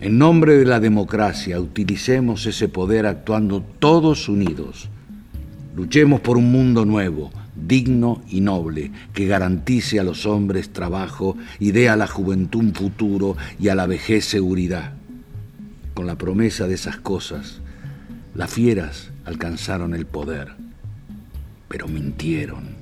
En 0.00 0.18
nombre 0.18 0.56
de 0.56 0.64
la 0.64 0.80
democracia, 0.80 1.60
utilicemos 1.60 2.44
ese 2.46 2.68
poder 2.68 3.06
actuando 3.06 3.62
todos 3.78 4.28
unidos. 4.28 4.88
Luchemos 5.76 6.20
por 6.20 6.36
un 6.36 6.50
mundo 6.50 6.84
nuevo, 6.84 7.30
digno 7.56 8.22
y 8.28 8.40
noble, 8.40 8.90
que 9.12 9.26
garantice 9.26 10.00
a 10.00 10.04
los 10.04 10.26
hombres 10.26 10.72
trabajo 10.72 11.36
y 11.58 11.72
dé 11.72 11.88
a 11.88 11.96
la 11.96 12.06
juventud 12.06 12.60
un 12.60 12.74
futuro 12.74 13.36
y 13.58 13.68
a 13.68 13.74
la 13.74 13.86
vejez 13.86 14.24
seguridad. 14.24 14.94
Con 15.94 16.06
la 16.06 16.16
promesa 16.16 16.66
de 16.66 16.74
esas 16.74 16.96
cosas, 16.96 17.60
las 18.34 18.50
fieras 18.50 19.10
alcanzaron 19.24 19.94
el 19.94 20.06
poder, 20.06 20.54
pero 21.68 21.86
mintieron. 21.88 22.74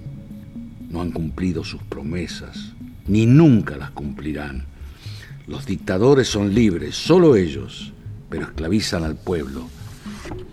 No 0.88 1.02
han 1.02 1.10
cumplido 1.10 1.64
sus 1.64 1.82
promesas, 1.82 2.72
ni 3.06 3.26
nunca 3.26 3.76
las 3.76 3.90
cumplirán. 3.90 4.66
Los 5.46 5.66
dictadores 5.66 6.28
son 6.28 6.54
libres, 6.54 6.96
solo 6.96 7.36
ellos, 7.36 7.92
pero 8.30 8.46
esclavizan 8.46 9.04
al 9.04 9.16
pueblo. 9.16 9.68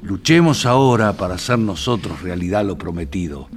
Luchemos 0.01 0.65
ahora 0.65 1.13
para 1.13 1.35
hacer 1.35 1.59
nosotros 1.59 2.21
realidad 2.21 2.65
lo 2.65 2.77
prometido. 2.77 3.47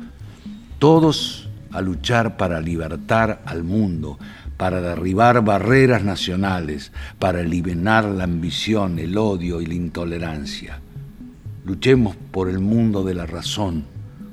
Todos 0.82 1.48
a 1.70 1.80
luchar 1.80 2.36
para 2.36 2.60
libertar 2.60 3.40
al 3.46 3.62
mundo, 3.62 4.18
para 4.56 4.80
derribar 4.80 5.44
barreras 5.44 6.02
nacionales, 6.02 6.90
para 7.20 7.42
eliminar 7.42 8.04
la 8.04 8.24
ambición, 8.24 8.98
el 8.98 9.16
odio 9.16 9.60
y 9.60 9.66
la 9.66 9.74
intolerancia. 9.74 10.80
Luchemos 11.64 12.16
por 12.32 12.48
el 12.48 12.58
mundo 12.58 13.04
de 13.04 13.14
la 13.14 13.26
razón, 13.26 13.84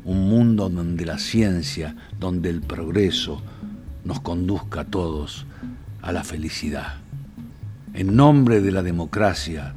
un 0.03 0.27
mundo 0.27 0.69
donde 0.69 1.05
la 1.05 1.19
ciencia, 1.19 1.95
donde 2.19 2.49
el 2.49 2.61
progreso 2.61 3.43
nos 4.03 4.19
conduzca 4.19 4.79
a 4.79 4.85
todos 4.85 5.45
a 6.01 6.11
la 6.11 6.23
felicidad. 6.23 6.95
En 7.93 8.15
nombre 8.15 8.59
de 8.59 8.71
la 8.71 8.81
democracia 8.81 9.75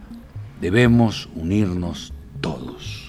debemos 0.58 1.28
unirnos 1.36 2.14
todos. 2.40 3.01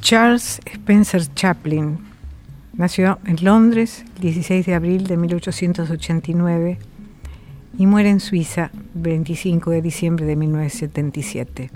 Charles 0.00 0.60
Spencer 0.64 1.22
Chaplin 1.34 1.98
nació 2.72 3.18
en 3.26 3.44
Londres 3.44 4.04
el 4.16 4.22
16 4.22 4.66
de 4.66 4.74
abril 4.74 5.06
de 5.06 5.16
1889 5.16 6.78
y 7.78 7.86
muere 7.86 8.08
en 8.08 8.20
Suiza 8.20 8.70
el 8.94 9.02
25 9.02 9.70
de 9.70 9.82
diciembre 9.82 10.24
de 10.24 10.36
1977. 10.36 11.70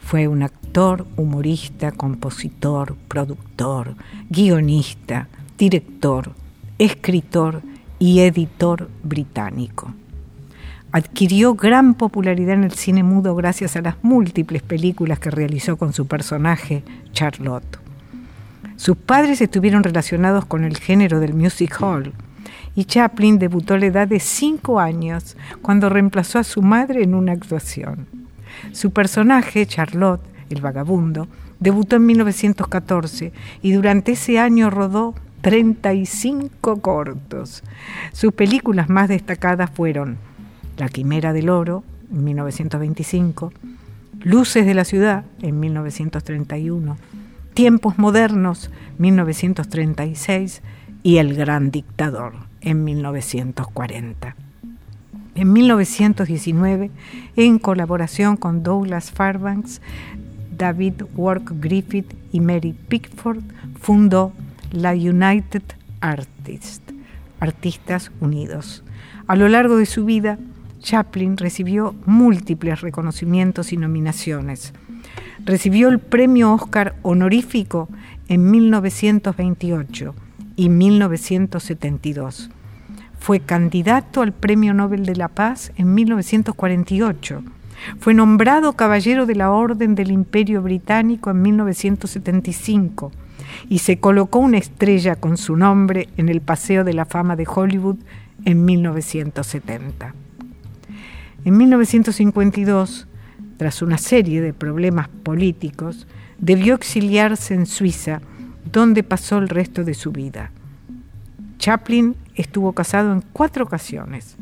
Fue 0.00 0.26
un 0.26 0.42
actor, 0.42 1.06
humorista, 1.16 1.92
compositor, 1.92 2.96
productor, 3.08 3.94
guionista, 4.28 5.28
director, 5.56 6.32
escritor 6.78 7.62
y 7.98 8.20
editor 8.20 8.90
británico. 9.04 9.94
Adquirió 10.92 11.54
gran 11.54 11.94
popularidad 11.94 12.54
en 12.54 12.64
el 12.64 12.72
cine 12.72 13.04
mudo 13.04 13.36
gracias 13.36 13.76
a 13.76 13.80
las 13.80 14.02
múltiples 14.02 14.62
películas 14.62 15.20
que 15.20 15.30
realizó 15.30 15.76
con 15.76 15.92
su 15.92 16.08
personaje, 16.08 16.82
Charlotte. 17.12 17.78
Sus 18.74 18.96
padres 18.96 19.40
estuvieron 19.40 19.84
relacionados 19.84 20.46
con 20.46 20.64
el 20.64 20.78
género 20.78 21.20
del 21.20 21.34
music 21.34 21.80
hall 21.80 22.12
y 22.74 22.86
Chaplin 22.86 23.38
debutó 23.38 23.74
a 23.74 23.78
la 23.78 23.86
edad 23.86 24.08
de 24.08 24.18
cinco 24.18 24.80
años 24.80 25.36
cuando 25.62 25.88
reemplazó 25.90 26.40
a 26.40 26.44
su 26.44 26.60
madre 26.60 27.04
en 27.04 27.14
una 27.14 27.32
actuación. 27.32 28.08
Su 28.72 28.90
personaje, 28.90 29.66
Charlotte, 29.66 30.22
el 30.48 30.60
vagabundo, 30.60 31.28
debutó 31.60 31.96
en 31.96 32.06
1914 32.06 33.32
y 33.62 33.72
durante 33.72 34.12
ese 34.12 34.40
año 34.40 34.70
rodó 34.70 35.14
35 35.42 36.80
cortos. 36.80 37.62
Sus 38.12 38.32
películas 38.32 38.88
más 38.88 39.08
destacadas 39.08 39.70
fueron 39.70 40.18
La 40.80 40.88
Quimera 40.88 41.34
del 41.34 41.50
Oro, 41.50 41.84
en 42.10 42.24
1925, 42.24 43.52
Luces 44.22 44.64
de 44.64 44.72
la 44.72 44.86
Ciudad, 44.86 45.26
en 45.42 45.60
1931, 45.60 46.96
Tiempos 47.52 47.98
Modernos, 47.98 48.70
1936, 48.96 50.62
y 51.02 51.18
El 51.18 51.34
Gran 51.34 51.70
Dictador, 51.70 52.32
en 52.62 52.82
1940. 52.84 54.36
En 55.34 55.52
1919, 55.52 56.90
en 57.36 57.58
colaboración 57.58 58.38
con 58.38 58.62
Douglas 58.62 59.10
Fairbanks, 59.10 59.82
David 60.56 61.02
Work 61.14 61.60
Griffith 61.60 62.14
y 62.32 62.40
Mary 62.40 62.74
Pickford, 62.88 63.42
fundó 63.78 64.32
la 64.72 64.92
United 64.92 65.62
Artists, 66.00 66.94
Artistas 67.38 68.10
Unidos. 68.22 68.82
A 69.26 69.36
lo 69.36 69.46
largo 69.50 69.76
de 69.76 69.84
su 69.84 70.06
vida, 70.06 70.38
Chaplin 70.80 71.36
recibió 71.36 71.94
múltiples 72.06 72.80
reconocimientos 72.80 73.72
y 73.72 73.76
nominaciones. 73.76 74.72
Recibió 75.44 75.88
el 75.88 75.98
premio 75.98 76.52
Oscar 76.52 76.96
honorífico 77.02 77.88
en 78.28 78.50
1928 78.50 80.14
y 80.56 80.68
1972. 80.68 82.50
Fue 83.18 83.40
candidato 83.40 84.22
al 84.22 84.32
Premio 84.32 84.74
Nobel 84.74 85.04
de 85.06 85.16
la 85.16 85.28
Paz 85.28 85.72
en 85.76 85.94
1948. 85.94 87.42
Fue 87.98 88.14
nombrado 88.14 88.74
Caballero 88.74 89.26
de 89.26 89.34
la 89.34 89.50
Orden 89.50 89.94
del 89.94 90.10
Imperio 90.10 90.62
Británico 90.62 91.30
en 91.30 91.42
1975 91.42 93.12
y 93.68 93.78
se 93.78 93.98
colocó 93.98 94.38
una 94.38 94.58
estrella 94.58 95.16
con 95.16 95.36
su 95.36 95.56
nombre 95.56 96.08
en 96.16 96.28
el 96.28 96.40
Paseo 96.40 96.84
de 96.84 96.94
la 96.94 97.04
Fama 97.04 97.36
de 97.36 97.46
Hollywood 97.48 97.96
en 98.44 98.64
1970. 98.64 100.14
En 101.44 101.56
1952, 101.56 103.06
tras 103.56 103.82
una 103.82 103.98
serie 103.98 104.40
de 104.40 104.52
problemas 104.52 105.08
políticos, 105.08 106.06
debió 106.38 106.74
exiliarse 106.74 107.54
en 107.54 107.66
Suiza, 107.66 108.20
donde 108.70 109.02
pasó 109.02 109.38
el 109.38 109.48
resto 109.48 109.84
de 109.84 109.94
su 109.94 110.12
vida. 110.12 110.50
Chaplin 111.58 112.16
estuvo 112.34 112.72
casado 112.72 113.12
en 113.12 113.22
cuatro 113.32 113.64
ocasiones, 113.64 114.36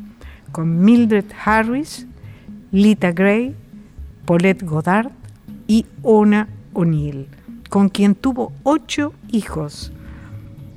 con 0.51 0.83
Mildred 0.83 1.25
Harris, 1.43 2.07
Lita 2.71 3.11
Gray, 3.11 3.55
Paulette 4.25 4.63
Goddard 4.63 5.11
y 5.67 5.85
Ona 6.01 6.47
O'Neill, 6.73 7.27
con 7.69 7.89
quien 7.89 8.15
tuvo 8.15 8.53
ocho 8.63 9.13
hijos. 9.29 9.91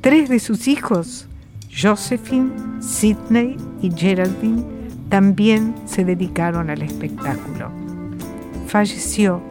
Tres 0.01 0.29
de 0.29 0.41
sus 0.41 0.69
hijos, 0.69 1.29
Josephine, 1.71 2.51
Sidney 2.81 3.57
y 3.81 3.91
Geraldine, 3.91 4.82
también 5.13 5.75
se 5.85 6.07
dedicaron 6.07 6.71
al 6.71 6.81
espectáculo. 6.81 7.71
Falleció 8.67 9.43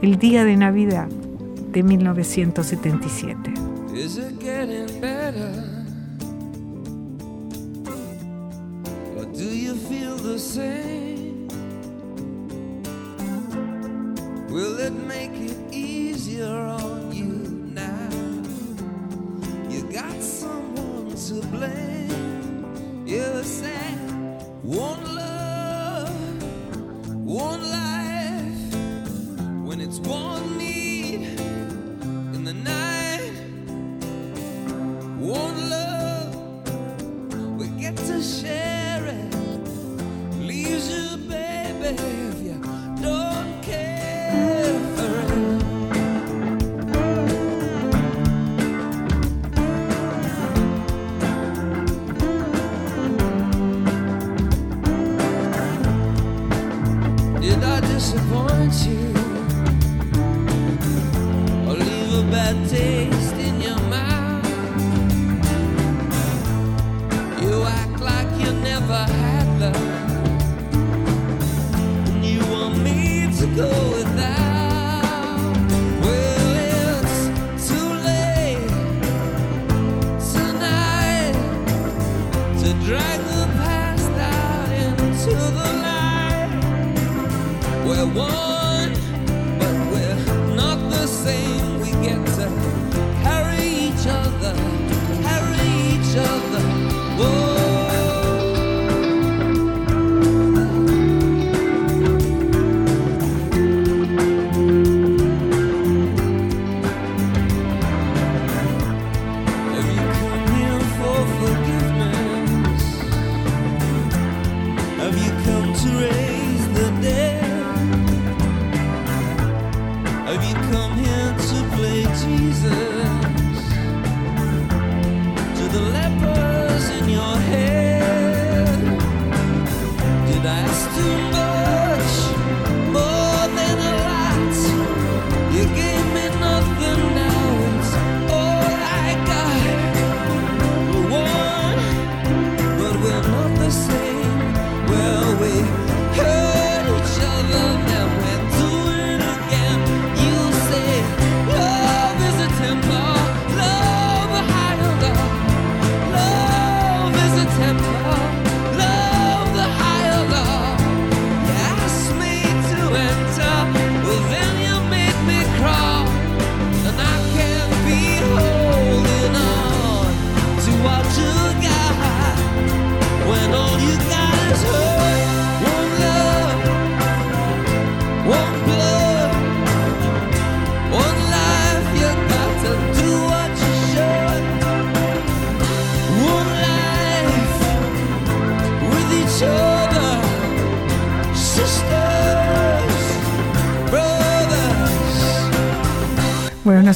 el 0.00 0.16
día 0.16 0.44
de 0.44 0.56
Navidad 0.56 1.08
de 1.08 1.82
1977. 1.82 3.52
Will 14.48 14.78
it 14.80 14.92
make 14.92 15.34
it 15.34 15.56
easier 15.72 16.46
on 16.46 17.12
you 17.12 17.26
now? 17.74 18.08
You 19.68 19.82
got 19.92 20.22
someone 20.22 21.14
to 21.14 21.44
blame. 21.48 21.88
Won't 24.68 25.17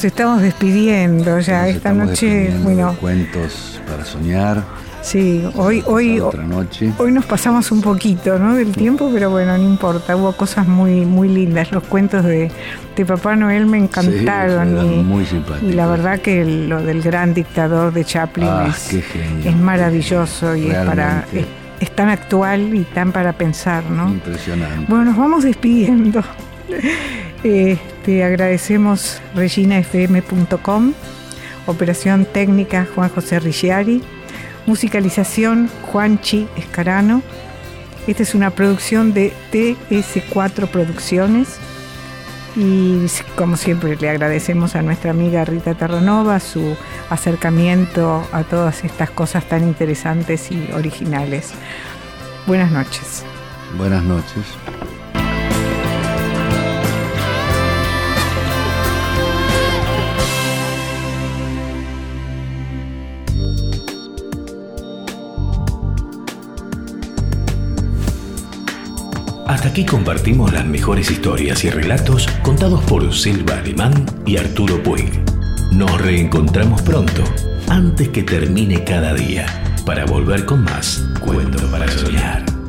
nos 0.02 0.10
estamos 0.12 0.42
despidiendo 0.42 1.38
ya 1.38 1.60
Nos 1.66 1.76
esta 1.76 1.92
noche. 1.92 2.50
Bueno, 2.64 2.96
cuentos 3.00 3.80
para 3.88 4.04
soñar. 4.04 4.64
sí, 5.00 5.44
hoy, 5.54 5.80
hoy, 5.86 6.18
Otra 6.18 6.42
noche. 6.42 6.92
hoy 6.98 7.12
nos 7.12 7.24
pasamos 7.24 7.70
un 7.70 7.82
poquito, 7.82 8.36
¿no? 8.36 8.56
Del 8.56 8.72
tiempo, 8.72 9.08
pero 9.14 9.30
bueno, 9.30 9.56
no 9.56 9.62
importa. 9.62 10.16
Hubo 10.16 10.32
cosas 10.32 10.66
muy, 10.66 11.04
muy 11.04 11.28
lindas. 11.28 11.70
Los 11.70 11.84
cuentos 11.84 12.24
de, 12.24 12.50
de 12.96 13.06
Papá 13.06 13.36
Noel 13.36 13.66
me 13.66 13.78
encantaron 13.78 14.80
Sí, 14.80 14.94
y, 14.94 15.02
muy 15.04 15.24
simpáticos. 15.24 15.70
y 15.70 15.72
la 15.72 15.86
verdad 15.86 16.18
que 16.20 16.44
lo 16.44 16.82
del 16.82 17.00
gran 17.00 17.32
dictador 17.32 17.92
de 17.92 18.04
Chaplin 18.04 18.48
Ah, 18.50 18.66
es, 18.70 18.88
qué 18.88 19.02
genio, 19.02 19.50
es 19.50 19.56
maravilloso 19.56 20.56
y 20.56 20.66
es 20.68 20.78
para 20.78 21.26
es 21.78 21.90
tan 21.94 22.08
actual 22.08 22.74
y 22.74 22.82
tan 22.82 23.12
para 23.12 23.32
pensar, 23.34 23.84
¿no? 23.88 24.08
Impresionante. 24.08 24.86
Bueno, 24.88 25.04
nos 25.04 25.16
vamos 25.16 25.44
despidiendo. 25.44 26.22
Eh, 27.44 27.76
te 28.04 28.24
agradecemos 28.24 29.20
reginafm.com, 29.34 30.92
operación 31.66 32.24
técnica 32.24 32.86
Juan 32.94 33.08
José 33.10 33.40
Ricciari, 33.40 34.02
musicalización 34.66 35.70
Juanchi 35.90 36.48
Escarano. 36.56 37.22
Esta 38.06 38.24
es 38.24 38.34
una 38.34 38.50
producción 38.50 39.12
de 39.14 39.32
TS4 39.52 40.68
Producciones 40.68 41.58
y 42.56 43.06
como 43.36 43.56
siempre 43.56 43.96
le 43.96 44.10
agradecemos 44.10 44.74
a 44.74 44.82
nuestra 44.82 45.12
amiga 45.12 45.44
Rita 45.44 45.74
Terranova 45.74 46.40
su 46.40 46.76
acercamiento 47.08 48.26
a 48.32 48.42
todas 48.42 48.84
estas 48.84 49.10
cosas 49.10 49.48
tan 49.48 49.62
interesantes 49.62 50.50
y 50.50 50.70
originales. 50.72 51.52
Buenas 52.46 52.72
noches. 52.72 53.22
Buenas 53.78 54.02
noches. 54.02 54.44
Aquí 69.72 69.86
compartimos 69.86 70.52
las 70.52 70.66
mejores 70.66 71.10
historias 71.10 71.64
y 71.64 71.70
relatos 71.70 72.26
contados 72.42 72.84
por 72.84 73.10
Silva 73.14 73.56
Alemán 73.56 74.04
y 74.26 74.36
Arturo 74.36 74.82
Puig. 74.82 75.22
Nos 75.72 75.98
reencontramos 75.98 76.82
pronto, 76.82 77.24
antes 77.68 78.10
que 78.10 78.22
termine 78.22 78.84
cada 78.84 79.14
día, 79.14 79.46
para 79.86 80.04
volver 80.04 80.44
con 80.44 80.62
más 80.62 81.02
Cuento 81.24 81.66
para 81.70 81.88
Soñar. 81.88 82.61